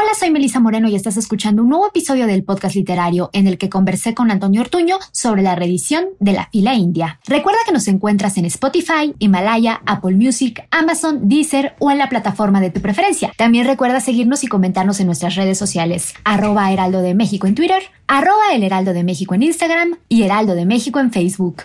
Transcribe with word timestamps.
Hola, 0.00 0.14
soy 0.14 0.30
Melisa 0.30 0.60
Moreno 0.60 0.88
y 0.88 0.94
estás 0.94 1.16
escuchando 1.16 1.60
un 1.60 1.70
nuevo 1.70 1.88
episodio 1.88 2.28
del 2.28 2.44
podcast 2.44 2.76
literario 2.76 3.30
en 3.32 3.48
el 3.48 3.58
que 3.58 3.68
conversé 3.68 4.14
con 4.14 4.30
Antonio 4.30 4.60
Ortuño 4.60 4.96
sobre 5.10 5.42
la 5.42 5.56
reedición 5.56 6.04
de 6.20 6.34
La 6.34 6.48
fila 6.52 6.74
india. 6.74 7.18
Recuerda 7.26 7.58
que 7.66 7.72
nos 7.72 7.88
encuentras 7.88 8.38
en 8.38 8.44
Spotify, 8.44 9.12
Himalaya, 9.18 9.82
Apple 9.86 10.14
Music, 10.14 10.68
Amazon, 10.70 11.28
Deezer 11.28 11.74
o 11.80 11.90
en 11.90 11.98
la 11.98 12.08
plataforma 12.08 12.60
de 12.60 12.70
tu 12.70 12.80
preferencia. 12.80 13.32
También 13.36 13.66
recuerda 13.66 13.98
seguirnos 13.98 14.44
y 14.44 14.46
comentarnos 14.46 15.00
en 15.00 15.06
nuestras 15.06 15.34
redes 15.34 15.58
sociales, 15.58 16.14
arroba 16.22 16.70
Heraldo 16.70 17.00
de 17.00 17.16
México 17.16 17.48
en 17.48 17.56
Twitter, 17.56 17.82
arroba 18.06 18.52
El 18.52 18.62
Heraldo 18.62 18.92
de 18.92 19.02
México 19.02 19.34
en 19.34 19.42
Instagram 19.42 19.96
y 20.08 20.22
Heraldo 20.22 20.54
de 20.54 20.64
México 20.64 21.00
en 21.00 21.10
Facebook. 21.10 21.64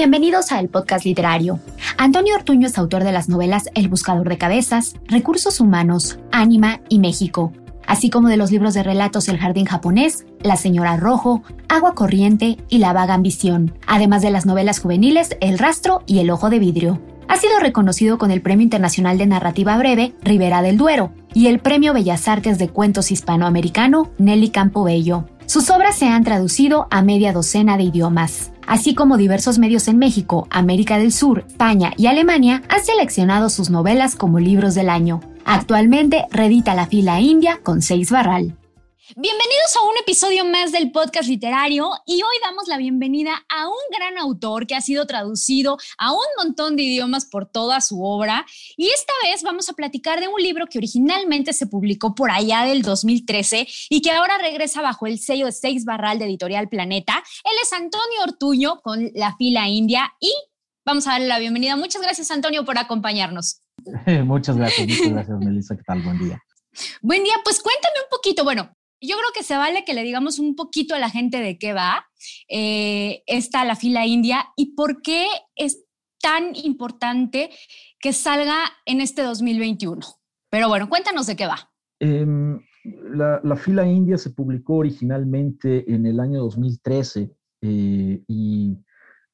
Bienvenidos 0.00 0.50
a 0.50 0.60
El 0.60 0.70
Podcast 0.70 1.04
Literario. 1.04 1.60
Antonio 1.98 2.34
Ortuño 2.34 2.68
es 2.68 2.78
autor 2.78 3.04
de 3.04 3.12
las 3.12 3.28
novelas 3.28 3.68
El 3.74 3.88
Buscador 3.88 4.30
de 4.30 4.38
Cabezas, 4.38 4.94
Recursos 5.06 5.60
Humanos, 5.60 6.18
Ánima 6.32 6.80
y 6.88 7.00
México, 7.00 7.52
así 7.86 8.08
como 8.08 8.28
de 8.28 8.38
los 8.38 8.50
libros 8.50 8.72
de 8.72 8.82
relatos 8.82 9.28
El 9.28 9.36
Jardín 9.36 9.66
Japonés, 9.66 10.24
La 10.42 10.56
Señora 10.56 10.96
Rojo, 10.96 11.42
Agua 11.68 11.94
Corriente 11.94 12.56
y 12.70 12.78
La 12.78 12.94
Vaga 12.94 13.12
Ambición, 13.12 13.74
además 13.86 14.22
de 14.22 14.30
las 14.30 14.46
novelas 14.46 14.80
juveniles 14.80 15.36
El 15.42 15.58
Rastro 15.58 16.02
y 16.06 16.20
El 16.20 16.30
Ojo 16.30 16.48
de 16.48 16.60
Vidrio. 16.60 16.98
Ha 17.28 17.36
sido 17.36 17.60
reconocido 17.60 18.16
con 18.16 18.30
el 18.30 18.40
Premio 18.40 18.64
Internacional 18.64 19.18
de 19.18 19.26
Narrativa 19.26 19.76
Breve 19.76 20.14
Rivera 20.22 20.62
del 20.62 20.78
Duero 20.78 21.12
y 21.34 21.48
el 21.48 21.58
Premio 21.58 21.92
Bellas 21.92 22.26
Artes 22.26 22.58
de 22.58 22.70
Cuentos 22.70 23.10
Hispanoamericano 23.10 24.12
Nelly 24.16 24.48
Campobello. 24.48 25.26
Sus 25.44 25.68
obras 25.68 25.96
se 25.96 26.06
han 26.06 26.24
traducido 26.24 26.86
a 26.90 27.02
media 27.02 27.34
docena 27.34 27.76
de 27.76 27.82
idiomas 27.82 28.50
así 28.70 28.94
como 28.94 29.16
diversos 29.16 29.58
medios 29.58 29.88
en 29.88 29.98
México, 29.98 30.46
América 30.48 30.96
del 30.96 31.12
Sur, 31.12 31.44
España 31.48 31.92
y 31.96 32.06
Alemania 32.06 32.62
han 32.68 32.84
seleccionado 32.84 33.50
sus 33.50 33.68
novelas 33.68 34.14
como 34.14 34.38
libros 34.38 34.76
del 34.76 34.88
año. 34.88 35.20
Actualmente 35.44 36.26
redita 36.30 36.76
la 36.76 36.86
fila 36.86 37.20
india 37.20 37.58
con 37.64 37.82
seis 37.82 38.12
barral. 38.12 38.54
Bienvenidos 39.16 39.76
a 39.76 39.82
un 39.88 39.96
episodio 40.00 40.44
más 40.44 40.70
del 40.70 40.92
podcast 40.92 41.28
literario 41.28 41.90
y 42.06 42.22
hoy 42.22 42.36
damos 42.44 42.68
la 42.68 42.76
bienvenida 42.76 43.44
a 43.48 43.66
un 43.66 43.74
gran 43.90 44.16
autor 44.18 44.68
que 44.68 44.76
ha 44.76 44.80
sido 44.80 45.04
traducido 45.04 45.78
a 45.98 46.12
un 46.12 46.26
montón 46.38 46.76
de 46.76 46.84
idiomas 46.84 47.24
por 47.24 47.46
toda 47.46 47.80
su 47.80 48.04
obra 48.04 48.46
y 48.76 48.86
esta 48.86 49.12
vez 49.24 49.42
vamos 49.42 49.68
a 49.68 49.72
platicar 49.72 50.20
de 50.20 50.28
un 50.28 50.40
libro 50.40 50.66
que 50.66 50.78
originalmente 50.78 51.52
se 51.52 51.66
publicó 51.66 52.14
por 52.14 52.30
allá 52.30 52.62
del 52.62 52.82
2013 52.82 53.66
y 53.88 54.00
que 54.00 54.12
ahora 54.12 54.38
regresa 54.38 54.80
bajo 54.80 55.08
el 55.08 55.18
sello 55.18 55.46
de 55.46 55.52
Seis 55.52 55.84
Barral 55.84 56.20
de 56.20 56.26
Editorial 56.26 56.68
Planeta. 56.68 57.20
Él 57.42 57.56
es 57.60 57.72
Antonio 57.72 58.22
Ortuño 58.22 58.80
con 58.80 59.10
La 59.14 59.34
Fila 59.36 59.66
India 59.68 60.12
y 60.20 60.32
vamos 60.84 61.08
a 61.08 61.12
darle 61.12 61.26
la 61.26 61.40
bienvenida. 61.40 61.74
Muchas 61.74 62.00
gracias 62.00 62.30
Antonio 62.30 62.64
por 62.64 62.78
acompañarnos. 62.78 63.60
muchas 64.24 64.56
gracias, 64.56 64.86
muchas 64.86 65.08
gracias 65.10 65.38
Melissa, 65.40 65.76
¿qué 65.76 65.82
tal? 65.82 66.00
Buen 66.02 66.18
día. 66.20 66.40
Buen 67.02 67.24
día, 67.24 67.34
pues 67.42 67.60
cuéntame 67.60 67.96
un 68.04 68.10
poquito, 68.16 68.44
bueno, 68.44 68.70
yo 69.00 69.16
creo 69.16 69.30
que 69.34 69.42
se 69.42 69.56
vale 69.56 69.84
que 69.84 69.94
le 69.94 70.02
digamos 70.02 70.38
un 70.38 70.54
poquito 70.54 70.94
a 70.94 70.98
la 70.98 71.10
gente 71.10 71.40
de 71.40 71.58
qué 71.58 71.72
va 71.72 72.06
eh, 72.48 73.22
esta 73.26 73.64
la 73.64 73.76
fila 73.76 74.06
india 74.06 74.46
y 74.56 74.74
por 74.74 75.02
qué 75.02 75.26
es 75.56 75.84
tan 76.20 76.54
importante 76.54 77.50
que 77.98 78.12
salga 78.12 78.58
en 78.84 79.00
este 79.00 79.22
2021. 79.22 80.00
Pero 80.50 80.68
bueno, 80.68 80.88
cuéntanos 80.88 81.26
de 81.26 81.36
qué 81.36 81.46
va. 81.46 81.70
Em, 81.98 82.60
la, 82.84 83.56
fila 83.56 83.86
india 83.86 84.18
se 84.18 84.30
publicó 84.30 84.76
originalmente 84.76 85.90
en 85.92 86.04
el 86.06 86.20
año 86.20 86.40
2013 86.40 87.30
eh, 87.62 88.22
y 88.26 88.76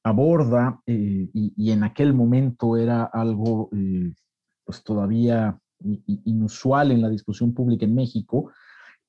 aborda, 0.05 0.81
eh, 0.87 1.29
y, 1.33 1.71
en 1.71 1.83
aquel 1.83 2.15
momento 2.15 2.77
era 2.77 3.05
algo 3.05 3.71
pues 4.65 4.83
todavía 4.85 5.59
inusual 6.25 6.93
en 6.93 7.03
la 7.03 7.09
discusión 7.09 7.53
pública 7.53 7.85
en 7.85 7.95
México, 7.95 8.53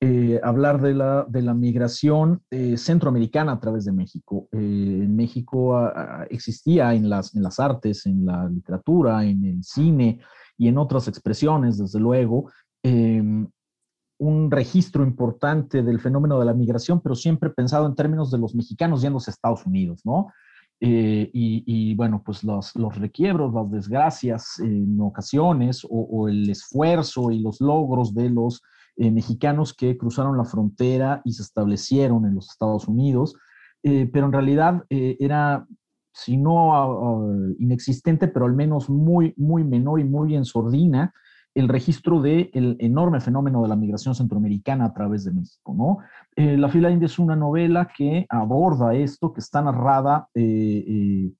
eh, 0.00 0.38
hablar 0.44 0.80
de 0.80 0.94
la, 0.94 1.26
de 1.28 1.42
la 1.42 1.54
migración 1.54 2.40
eh, 2.52 2.76
centroamericana 2.76 3.50
a 3.50 3.58
través 3.58 3.84
de 3.84 3.90
México. 3.90 4.46
Eh, 4.52 4.56
en 4.56 5.16
México 5.16 5.76
ah, 5.76 5.92
ah, 5.96 6.26
existía 6.30 6.94
en 6.94 7.10
las, 7.10 7.34
en 7.34 7.42
las 7.42 7.58
artes, 7.58 8.06
en 8.06 8.24
la 8.24 8.48
literatura, 8.48 9.24
en 9.24 9.44
el 9.44 9.64
cine 9.64 10.20
y 10.56 10.68
en 10.68 10.78
otras 10.78 11.08
expresiones, 11.08 11.78
desde 11.78 11.98
luego, 11.98 12.48
em, 12.84 13.48
un 14.20 14.50
registro 14.52 15.02
importante 15.02 15.82
del 15.82 15.98
fenómeno 15.98 16.38
de 16.38 16.46
la 16.46 16.54
migración, 16.54 17.00
pero 17.00 17.16
siempre 17.16 17.50
pensado 17.50 17.84
en 17.86 17.96
términos 17.96 18.30
de 18.30 18.38
los 18.38 18.54
mexicanos 18.54 19.02
yendo 19.02 19.18
a 19.18 19.30
Estados 19.30 19.66
Unidos, 19.66 20.02
¿no? 20.04 20.28
y, 20.80 21.94
bueno, 21.96 22.22
pues 22.24 22.44
los, 22.44 22.76
los, 22.76 22.96
requiebros, 22.96 23.52
las 23.52 23.68
desgracias 23.68 24.60
en 24.60 25.00
ocasiones 25.00 25.84
o, 25.84 25.88
o, 25.88 26.28
el 26.28 26.48
esfuerzo 26.48 27.32
y 27.32 27.40
los 27.40 27.60
logros 27.60 28.14
de 28.14 28.30
los 28.30 28.62
eh, 29.00 29.12
mexicanos 29.12 29.74
que 29.74 29.96
cruzaron 29.96 30.36
la 30.36 30.44
frontera 30.44 31.22
y 31.24 31.32
se 31.32 31.42
establecieron 31.42 32.26
en 32.26 32.34
los 32.34 32.50
Estados 32.50 32.88
Unidos, 32.88 33.36
eh, 33.84 34.10
pero 34.12 34.26
en 34.26 34.32
realidad 34.32 34.82
eh, 34.90 35.16
era, 35.20 35.68
si 36.12 36.36
no 36.36 36.74
ah, 36.74 36.88
ah, 36.90 37.52
inexistente, 37.60 38.26
pero 38.26 38.46
al 38.46 38.56
menos 38.56 38.90
muy, 38.90 39.34
muy 39.36 39.62
menor 39.62 40.00
y 40.00 40.04
muy 40.04 40.34
en 40.34 40.44
sordina, 40.44 41.14
el 41.54 41.68
registro 41.68 42.20
del 42.20 42.50
el 42.52 42.76
enorme 42.80 43.20
fenómeno 43.20 43.62
de 43.62 43.68
la 43.68 43.76
migración 43.76 44.16
centroamericana 44.16 44.86
a 44.86 44.92
través 44.92 45.22
de 45.22 45.32
México. 45.32 45.74
¿no? 45.76 45.98
la 46.36 46.68
fila 46.68 46.90
india 46.90 47.06
es 47.06 47.18
una 47.18 47.36
novela 47.36 47.88
que 47.96 48.26
aborda 48.28 48.94
esto, 48.94 49.32
que 49.32 49.40
está 49.40 49.62
narrada 49.62 50.28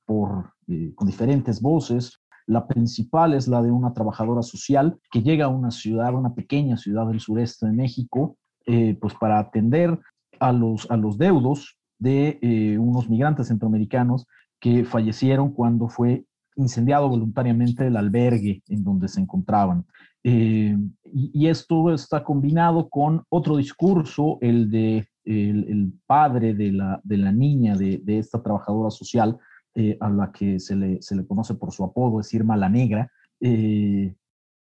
por, 0.07 0.55
con 0.97 1.07
diferentes 1.07 1.61
voces, 1.61 2.21
la 2.49 2.67
principal 2.67 3.35
es 3.35 3.47
la 3.47 3.63
de 3.63 3.71
una 3.71 3.93
trabajadora 3.93 4.43
social 4.43 4.99
que 5.13 5.23
llega 5.23 5.45
a 5.45 5.49
una 5.49 5.71
ciudad, 5.71 6.15
una 6.15 6.35
pequeña 6.35 6.79
ciudad 6.79 7.07
del 7.07 7.21
sureste 7.21 7.67
de 7.67 7.73
México, 7.73 8.39
eh, 8.65 8.97
pues 8.99 9.15
para 9.15 9.39
atender 9.39 9.99
a 10.41 10.53
los, 10.53 10.91
a 10.91 10.97
los 10.97 11.19
deudos 11.19 11.77
de 11.99 12.39
eh, 12.41 12.79
unos 12.79 13.11
migrantes 13.11 13.49
centroamericanos 13.49 14.27
que 14.61 14.85
fallecieron 14.85 15.53
cuando 15.53 15.89
fue 15.89 16.25
incendiado 16.57 17.09
voluntariamente 17.09 17.87
el 17.87 17.97
albergue 17.97 18.63
en 18.69 18.83
donde 18.83 19.09
se 19.09 19.21
encontraban. 19.21 19.85
Eh, 20.25 20.77
y, 21.05 21.47
esto 21.47 21.93
está 21.93 22.25
combinado 22.25 22.89
con 22.89 23.25
otro 23.29 23.59
discurso, 23.59 24.39
el 24.41 24.71
de 24.71 25.07
el, 25.25 25.93
padre 26.07 26.55
de 26.55 26.73
la, 26.73 27.01
de 27.05 27.19
la 27.19 27.31
niña 27.31 27.77
de, 27.77 27.99
de, 28.03 28.19
esta 28.19 28.43
trabajadora 28.43 28.91
social, 28.91 29.39
eh, 29.81 29.97
a 30.01 30.11
la 30.11 30.33
que 30.33 30.59
se 30.59 30.75
le, 30.75 31.01
se 31.01 31.15
le, 31.15 31.25
conoce 31.25 31.55
por 31.55 31.71
su 31.71 31.85
apodo, 31.85 32.19
es 32.19 32.35
Irma 32.35 32.57
la 32.57 32.69
Negra. 32.69 33.13
Eh, 33.41 34.13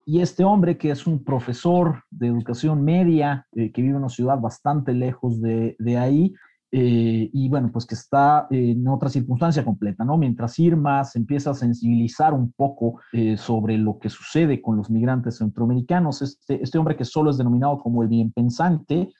y 0.07 0.21
este 0.21 0.44
hombre, 0.44 0.75
que 0.75 0.89
es 0.89 1.06
un 1.06 1.24
profesor 1.24 2.01
de 2.10 2.25
educación 2.25 2.83
media, 2.83 3.45
eh, 3.51 3.71
que 3.71 3.83
vive 3.83 3.92
en 3.92 4.00
una 4.00 4.10
ciudad 4.10 4.39
bastante 4.39 4.92
lejos 4.92 5.39
de, 5.39 5.75
de 5.77 5.98
ahí, 6.00 6.33
y 6.75 7.50
bueno, 7.50 7.69
pues 7.71 7.86
que 7.86 7.94
está 7.94 8.48
en 8.50 8.88
otra 8.88 9.07
circunstancia 9.07 9.63
completa, 9.63 10.04
¿no? 10.04 10.18
Mientras 10.18 10.57
Irma 10.57 11.04
se 11.04 11.19
empieza 11.19 11.51
a 11.51 11.54
sensibilizar 11.54 12.33
un 12.33 12.51
poco 12.51 13.00
sobre 13.38 13.77
lo 13.77 14.00
que 14.00 14.09
sucede 14.09 14.59
con 14.59 14.77
los 14.77 14.89
migrantes 14.89 15.38
centroamericanos, 15.38 16.24
este, 16.24 16.63
este 16.63 16.80
hombre 16.80 16.95
que 16.95 17.06
solo 17.06 17.30
es 17.30 17.38
denominado 17.38 17.77
como 17.77 18.01
el 18.01 18.09
bien 18.09 18.31
pensante, 18.31 19.13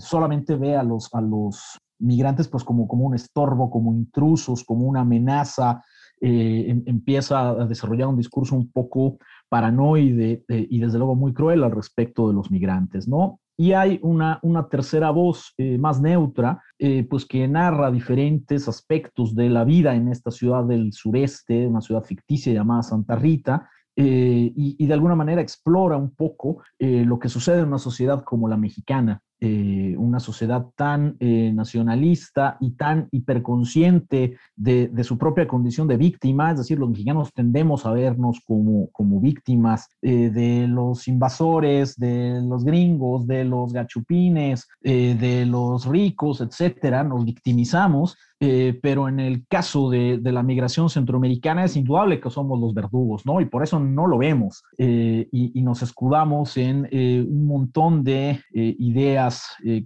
solamente 0.00 0.56
ve 0.56 0.74
a 0.74 0.82
los, 0.82 1.14
a 1.14 1.20
los 1.20 1.78
migrantes 2.00 2.48
pues 2.48 2.64
como, 2.64 2.88
como 2.88 3.04
un 3.06 3.14
estorbo, 3.14 3.70
como 3.70 3.92
intrusos, 3.92 4.64
como 4.64 4.86
una 4.86 5.00
amenaza, 5.00 5.82
eh, 6.22 6.66
em, 6.68 6.82
empieza 6.84 7.48
a 7.48 7.66
desarrollar 7.66 8.08
un 8.08 8.16
discurso 8.16 8.54
un 8.54 8.70
poco 8.70 9.16
paranoide 9.48 10.44
eh, 10.48 10.66
y 10.68 10.78
desde 10.78 10.98
luego 10.98 11.14
muy 11.14 11.32
cruel 11.32 11.64
al 11.64 11.70
respecto 11.70 12.28
de 12.28 12.34
los 12.34 12.50
migrantes, 12.50 13.08
¿no? 13.08 13.40
Y 13.56 13.72
hay 13.72 13.98
una, 14.02 14.38
una 14.42 14.68
tercera 14.68 15.10
voz 15.10 15.54
eh, 15.58 15.78
más 15.78 16.00
neutra, 16.00 16.62
pues 17.10 17.26
que 17.26 17.46
narra 17.46 17.90
diferentes 17.90 18.66
aspectos 18.68 19.34
de 19.34 19.50
la 19.50 19.64
vida 19.64 19.94
en 19.94 20.08
esta 20.08 20.30
ciudad 20.30 20.64
del 20.64 20.94
sureste, 20.94 21.66
una 21.66 21.82
ciudad 21.82 22.02
ficticia 22.02 22.54
llamada 22.54 22.82
Santa 22.82 23.16
Rita, 23.16 23.68
y, 23.94 24.86
de 24.86 24.94
alguna 24.94 25.14
manera 25.14 25.42
explora 25.42 25.98
un 25.98 26.14
poco 26.14 26.62
lo 26.78 27.18
que 27.18 27.28
sucede 27.28 27.58
en 27.58 27.66
una 27.66 27.78
sociedad 27.78 28.24
como 28.24 28.48
la 28.48 28.56
mexicana, 28.56 29.20
eh, 29.42 29.94
una 29.96 30.20
sociedad 30.20 30.66
tan 30.76 31.16
eh, 31.18 31.50
nacionalista 31.54 32.58
y 32.60 32.72
tan 32.72 33.08
hiperconsciente 33.10 34.36
de, 34.54 34.90
su 35.02 35.16
propia 35.16 35.48
condición 35.48 35.88
de 35.88 35.96
víctima, 35.96 36.50
es 36.50 36.58
decir, 36.58 36.78
los 36.78 36.90
mexicanos 36.90 37.32
tendemos 37.32 37.86
a 37.86 37.92
vernos 37.92 38.42
como, 38.46 38.90
como 38.90 39.18
víctimas 39.18 39.88
eh, 40.02 40.28
de 40.28 40.68
los 40.68 41.08
invasores, 41.08 41.96
de 41.96 42.42
los 42.42 42.64
gringos, 42.64 43.26
de 43.26 43.46
los 43.46 43.72
gachupines, 43.72 44.68
de 44.82 45.46
los 45.46 45.86
ricos, 45.86 46.42
etcétera, 46.42 47.02
nos 47.02 47.24
victimizamos 47.24 48.18
pero 48.80 49.06
en 49.06 49.20
el 49.20 49.46
caso 49.46 49.90
de, 49.90 50.18
la 50.22 50.42
migración 50.42 50.88
centroamericana 50.88 51.66
es 51.66 51.76
indudable 51.76 52.20
que 52.20 52.30
somos 52.30 52.58
los 52.58 52.72
verdugos, 52.72 53.26
¿no? 53.26 53.38
Y 53.42 53.44
por 53.44 53.62
eso 53.62 53.78
no 53.78 54.06
lo 54.06 54.16
vemos 54.16 54.62
y, 54.78 55.60
nos 55.60 55.82
escudamos 55.82 56.56
en 56.56 56.88
un 56.90 57.46
montón 57.46 58.02
de 58.02 58.40
ideas 58.54 59.29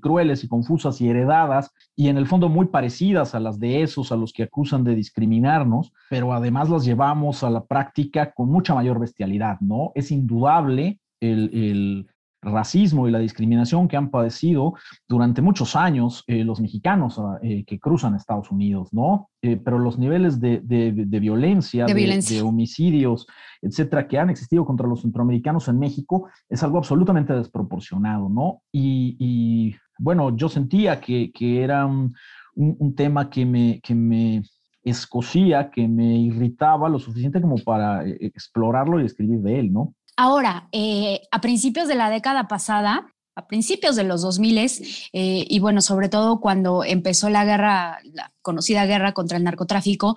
crueles 0.01 0.45
y 0.45 0.49
confusas 0.49 1.01
y 1.01 1.09
heredadas 1.09 1.71
y 1.97 2.09
en 2.09 2.17
el 2.17 2.27
fondo 2.27 2.49
muy 2.49 2.67
parecidas 2.67 3.35
a 3.35 3.41
las 3.41 3.59
de 3.59 3.83
esos 3.83 4.13
a 4.13 4.17
los 4.17 4.33
que 4.33 4.45
acusan 4.45 4.85
de 4.85 4.95
discriminarnos, 4.95 5.93
pero 6.11 6.33
además 6.33 6.71
las 6.71 6.85
llevamos 6.85 7.43
a 7.45 7.51
la 7.51 7.65
práctica 7.65 8.33
con 8.33 8.51
mucha 8.51 8.75
mayor 8.75 8.99
bestialidad, 8.99 9.61
¿no? 9.61 9.93
Es 9.95 10.11
indudable 10.11 11.01
el 11.21 12.07
racismo 12.45 13.09
y 13.09 13.11
la 13.11 13.19
discriminación 13.19 13.89
que 13.89 13.97
han 13.97 14.11
padecido 14.11 14.75
durante 15.09 15.43
muchos 15.43 15.75
años 15.77 16.23
eh, 16.27 16.45
los 16.45 16.61
mexicanos 16.61 17.19
ah, 17.19 17.39
eh, 17.43 17.65
que 17.65 17.79
cruzan 17.79 18.15
Estados 18.15 18.51
Unidos, 18.51 18.93
¿no? 18.93 19.31
Eh, 19.43 19.57
pero 19.57 19.79
los 19.79 19.99
niveles 19.99 20.41
de, 20.41 20.61
violencia, 21.07 21.87
de, 21.87 22.43
homicidios, 22.43 23.27
etcétera, 23.61 24.07
que 24.07 24.19
han 24.19 24.31
existido 24.31 24.65
contra 24.65 24.87
los 24.87 25.03
centroamericanos 25.03 25.69
en 25.69 25.79
México 25.79 26.29
es 26.49 26.63
algo 26.63 26.79
absolutamente 26.79 27.33
desproporcionado, 27.33 28.29
¿no? 28.29 28.63
Y, 28.73 29.75
bueno, 29.99 30.35
yo 30.37 30.49
sentía 30.49 31.01
que, 31.01 31.31
era 31.41 31.87
un, 31.87 32.95
tema 32.97 33.31
que 33.31 33.45
me, 33.47 33.81
que 33.83 33.95
me 33.95 34.43
escocía, 34.83 35.71
que 35.71 35.89
me 35.89 36.17
irritaba 36.19 36.89
lo 36.89 36.99
suficiente 36.99 37.41
como 37.41 37.57
para 37.59 38.05
explorarlo 38.07 39.01
y 39.01 39.07
escribir 39.07 39.41
de 39.41 39.61
él, 39.61 39.73
¿no? 39.73 39.95
Ahora, 40.17 40.69
eh, 40.73 41.23
a 41.31 41.41
principios 41.41 41.89
de 41.89 41.97
la 41.97 42.11
década 42.11 42.47
pasada, 42.47 43.13
a 43.37 43.47
principios 43.49 43.97
de 43.97 44.05
los 44.05 44.23
2000 44.23 44.59
eh, 44.59 44.71
y 45.13 45.59
bueno, 45.59 45.81
sobre 45.81 46.09
todo 46.09 46.41
cuando 46.41 46.85
empezó 46.85 47.31
la 47.31 47.45
guerra, 47.45 47.99
la 48.05 48.33
conocida 48.43 48.87
guerra 48.87 49.13
contra 49.13 49.39
el 49.39 49.45
narcotráfico, 49.45 50.17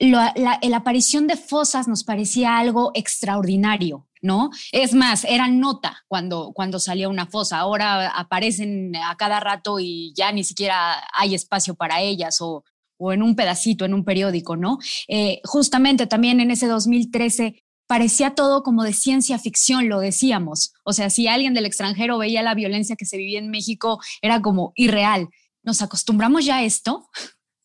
la, 0.00 0.58
aparición 0.74 1.26
de 1.26 1.36
fosas 1.36 1.86
nos 1.86 2.04
parecía 2.04 2.58
algo 2.58 2.90
extraordinario, 2.94 4.08
¿no? 4.22 4.50
Es 4.72 4.94
más, 4.94 5.24
era 5.24 5.46
nota 5.48 6.04
cuando, 6.08 6.52
cuando 6.54 6.78
salía 6.78 7.08
una 7.08 7.26
fosa. 7.26 7.58
Ahora 7.58 8.08
aparecen 8.08 8.96
a 8.96 9.16
cada 9.16 9.40
rato 9.40 9.78
y 9.78 10.12
ya 10.16 10.32
ni 10.32 10.42
siquiera 10.42 11.02
hay 11.12 11.34
espacio 11.34 11.74
para 11.74 12.00
ellas 12.00 12.38
o, 12.40 12.64
en 13.12 13.22
un 13.22 13.36
pedacito, 13.36 13.84
en 13.84 13.94
un 13.94 14.04
periódico, 14.04 14.56
¿no? 14.56 14.78
Eh, 15.06 15.40
justamente 15.44 16.06
también 16.06 16.40
en 16.40 16.50
ese 16.50 16.66
2013 16.66 17.62
parecía 17.90 18.36
todo 18.36 18.62
como 18.62 18.84
de 18.84 18.92
ciencia 18.92 19.36
ficción, 19.40 19.88
lo 19.88 19.98
decíamos. 19.98 20.72
O 20.84 20.92
sea, 20.92 21.10
si 21.10 21.26
alguien 21.26 21.54
del 21.54 21.66
extranjero 21.66 22.18
veía 22.18 22.40
la 22.40 22.54
violencia 22.54 22.94
que 22.94 23.04
se 23.04 23.16
vivía 23.16 23.40
en 23.40 23.50
México, 23.50 23.98
era 24.22 24.40
como 24.40 24.70
irreal. 24.76 25.28
¿Nos 25.64 25.82
acostumbramos 25.82 26.44
ya 26.44 26.58
a 26.58 26.62
esto? 26.62 27.08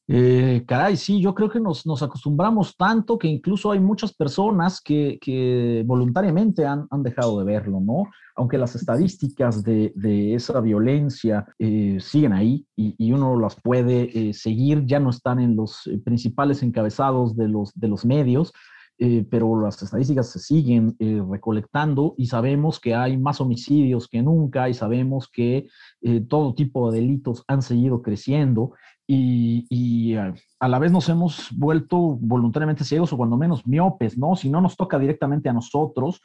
Eh, 0.07 0.63
caray, 0.68 0.98
sí, 0.98 1.22
yo 1.22 1.36
creo 1.36 1.51
que 1.51 1.60
nos, 1.60 1.86
nos, 1.86 2.01
acostumbramos 2.01 2.75
tanto 2.75 3.19
que 3.19 3.27
incluso 3.27 3.72
hay 3.72 3.80
muchas 3.80 4.16
personas 4.16 4.81
que, 4.81 5.83
voluntariamente 5.86 6.66
han, 6.66 6.88
han, 6.89 7.04
dejado 7.04 7.38
de 7.38 7.45
verlo, 7.45 7.80
¿no? 7.80 8.10
Aunque 8.36 8.57
las 8.57 8.75
estadísticas 8.75 9.63
de, 9.63 9.94
de 9.95 10.33
esa 10.33 10.60
violencia 10.60 11.45
eh, 11.60 12.00
siguen 12.00 12.33
ahí 12.33 12.66
y, 12.75 12.95
y, 12.98 13.12
uno 13.12 13.39
las 13.39 13.62
puede 13.62 14.30
eh, 14.30 14.33
seguir, 14.33 14.86
ya 14.88 15.00
no 15.00 15.12
están 15.12 15.39
en 15.39 15.56
los 15.56 15.88
principales 16.04 16.63
encabezados 16.63 17.36
de 17.36 17.48
los, 17.48 17.72
de 17.75 17.89
los 17.89 18.06
medios, 18.06 18.54
eh, 18.97 19.25
pero 19.30 19.59
las 19.59 19.81
estadísticas 19.81 20.31
se 20.31 20.39
siguen 20.39 20.95
eh, 21.00 21.21
recolectando 21.30 22.15
y 22.18 22.27
sabemos 22.27 22.80
que 22.80 22.95
hay 22.95 23.18
más 23.18 23.42
homicidios 23.42 24.07
que 24.07 24.21
nunca 24.21 24.69
y 24.69 24.74
sabemos 24.74 25.30
que 25.30 25.68
eh, 26.01 26.21
todo 26.21 26.53
tipo 26.53 26.89
de 26.89 27.01
delitos 27.01 27.44
han 27.47 27.62
seguido 27.62 28.01
creciendo 28.01 28.71
y, 29.06 30.15
a, 30.15 30.33
la 30.68 30.80
vez 30.80 30.92
nos 30.92 31.09
hemos 31.09 31.50
vuelto 31.57 31.97
voluntariamente 31.97 32.86
ciegos 32.86 33.12
o 33.12 33.18
cuando 33.18 33.38
menos 33.38 33.68
miopes, 33.68 34.18
¿no? 34.18 34.36
Si 34.36 34.50
no 34.50 34.62
nos 34.62 34.77
toca 34.77 34.98
directamente 34.98 35.50
a 35.50 35.53
nosotros, 35.53 36.21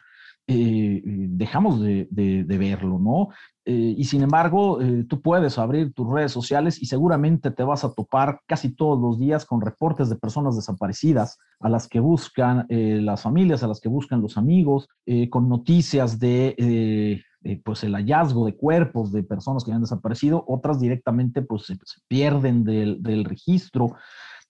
dejamos 0.46 1.80
de, 1.80 2.44
verlo, 2.46 2.98
¿no? 2.98 3.28
Eh, 3.72 3.94
y 3.96 4.04
sin 4.04 4.22
embargo, 4.22 4.80
eh, 4.80 5.04
tú 5.08 5.20
puedes 5.20 5.56
abrir 5.58 5.92
tus 5.92 6.10
redes 6.10 6.32
sociales 6.32 6.82
y 6.82 6.86
seguramente 6.86 7.52
te 7.52 7.62
vas 7.62 7.84
a 7.84 7.92
topar 7.92 8.40
casi 8.46 8.74
todos 8.74 9.00
los 9.00 9.18
días 9.18 9.44
con 9.44 9.60
reportes 9.60 10.08
de 10.08 10.16
personas 10.16 10.56
desaparecidas 10.56 11.38
a 11.60 11.68
las 11.68 11.86
que 11.86 12.00
buscan 12.00 12.66
eh, 12.68 12.98
las 13.00 13.22
familias, 13.22 13.62
a 13.62 13.68
las 13.68 13.80
que 13.80 13.88
buscan 13.88 14.22
los 14.22 14.36
amigos, 14.36 14.88
con 15.30 15.48
noticias 15.48 16.18
de 16.18 17.22
pues 17.64 17.82
el 17.84 17.94
hallazgo 17.94 18.46
de 18.46 18.56
cuerpos 18.56 19.12
de 19.12 19.22
personas 19.22 19.64
que 19.64 19.72
han 19.72 19.80
desaparecido, 19.80 20.44
otras 20.46 20.80
directamente 20.80 21.42
pues 21.42 21.66
se, 21.66 21.76
pierden 22.08 22.64
del, 22.64 23.02
del 23.02 23.24
registro. 23.24 23.96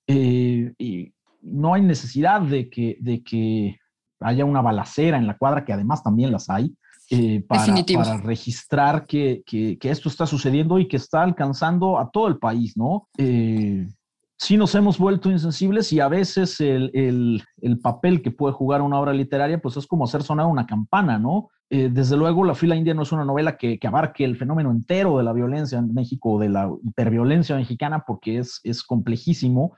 y 0.06 1.12
no 1.42 1.74
hay 1.74 1.82
necesidad 1.82 2.42
de 2.42 2.68
que, 2.68 2.98
de 3.00 3.22
que 3.22 3.79
haya 4.20 4.44
una 4.44 4.62
balacera 4.62 5.18
en 5.18 5.26
la 5.26 5.36
cuadra, 5.36 5.64
que 5.64 5.72
además 5.72 6.02
también 6.02 6.30
las 6.30 6.48
hay, 6.50 6.74
eh, 7.12 7.44
para, 7.48 8.18
registrar 8.18 9.04
que, 9.04 9.42
esto 9.82 10.08
está 10.08 10.26
sucediendo 10.26 10.78
y 10.78 10.86
que 10.86 10.96
está 10.96 11.24
alcanzando 11.24 11.98
a 11.98 12.08
todo 12.08 12.28
el 12.28 12.38
país, 12.38 12.76
¿no? 12.76 13.08
Eh, 13.18 13.88
sí 14.36 14.56
nos 14.56 14.76
hemos 14.76 14.96
vuelto 14.96 15.28
insensibles 15.28 15.92
y 15.92 15.98
a 15.98 16.06
veces 16.06 16.60
el, 16.60 17.42
papel 17.82 18.22
que 18.22 18.30
puede 18.30 18.54
jugar 18.54 18.80
una 18.80 19.00
obra 19.00 19.12
literaria, 19.12 19.60
pues 19.60 19.76
es 19.76 19.88
como 19.88 20.04
hacer 20.04 20.22
sonar 20.22 20.46
una 20.46 20.66
campana, 20.66 21.18
¿no? 21.18 21.48
Eh, 21.68 21.88
desde 21.92 22.16
luego, 22.16 22.44
La 22.44 22.54
fila 22.54 22.76
india 22.76 22.94
no 22.94 23.02
es 23.02 23.10
una 23.10 23.24
novela 23.24 23.56
que, 23.56 23.78
abarque 23.82 24.24
el 24.24 24.36
fenómeno 24.36 24.70
entero 24.70 25.18
de 25.18 25.24
la 25.24 25.32
violencia 25.32 25.78
en 25.78 25.92
México, 25.92 26.38
de 26.38 26.48
la 26.48 26.70
hiperviolencia 26.84 27.56
mexicana, 27.56 28.04
porque 28.06 28.38
es, 28.38 28.60
es 28.62 28.84
complejísimo, 28.84 29.76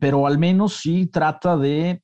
pero 0.00 0.26
al 0.26 0.38
menos 0.38 0.76
sí 0.78 1.06
trata 1.06 1.56
de 1.56 2.02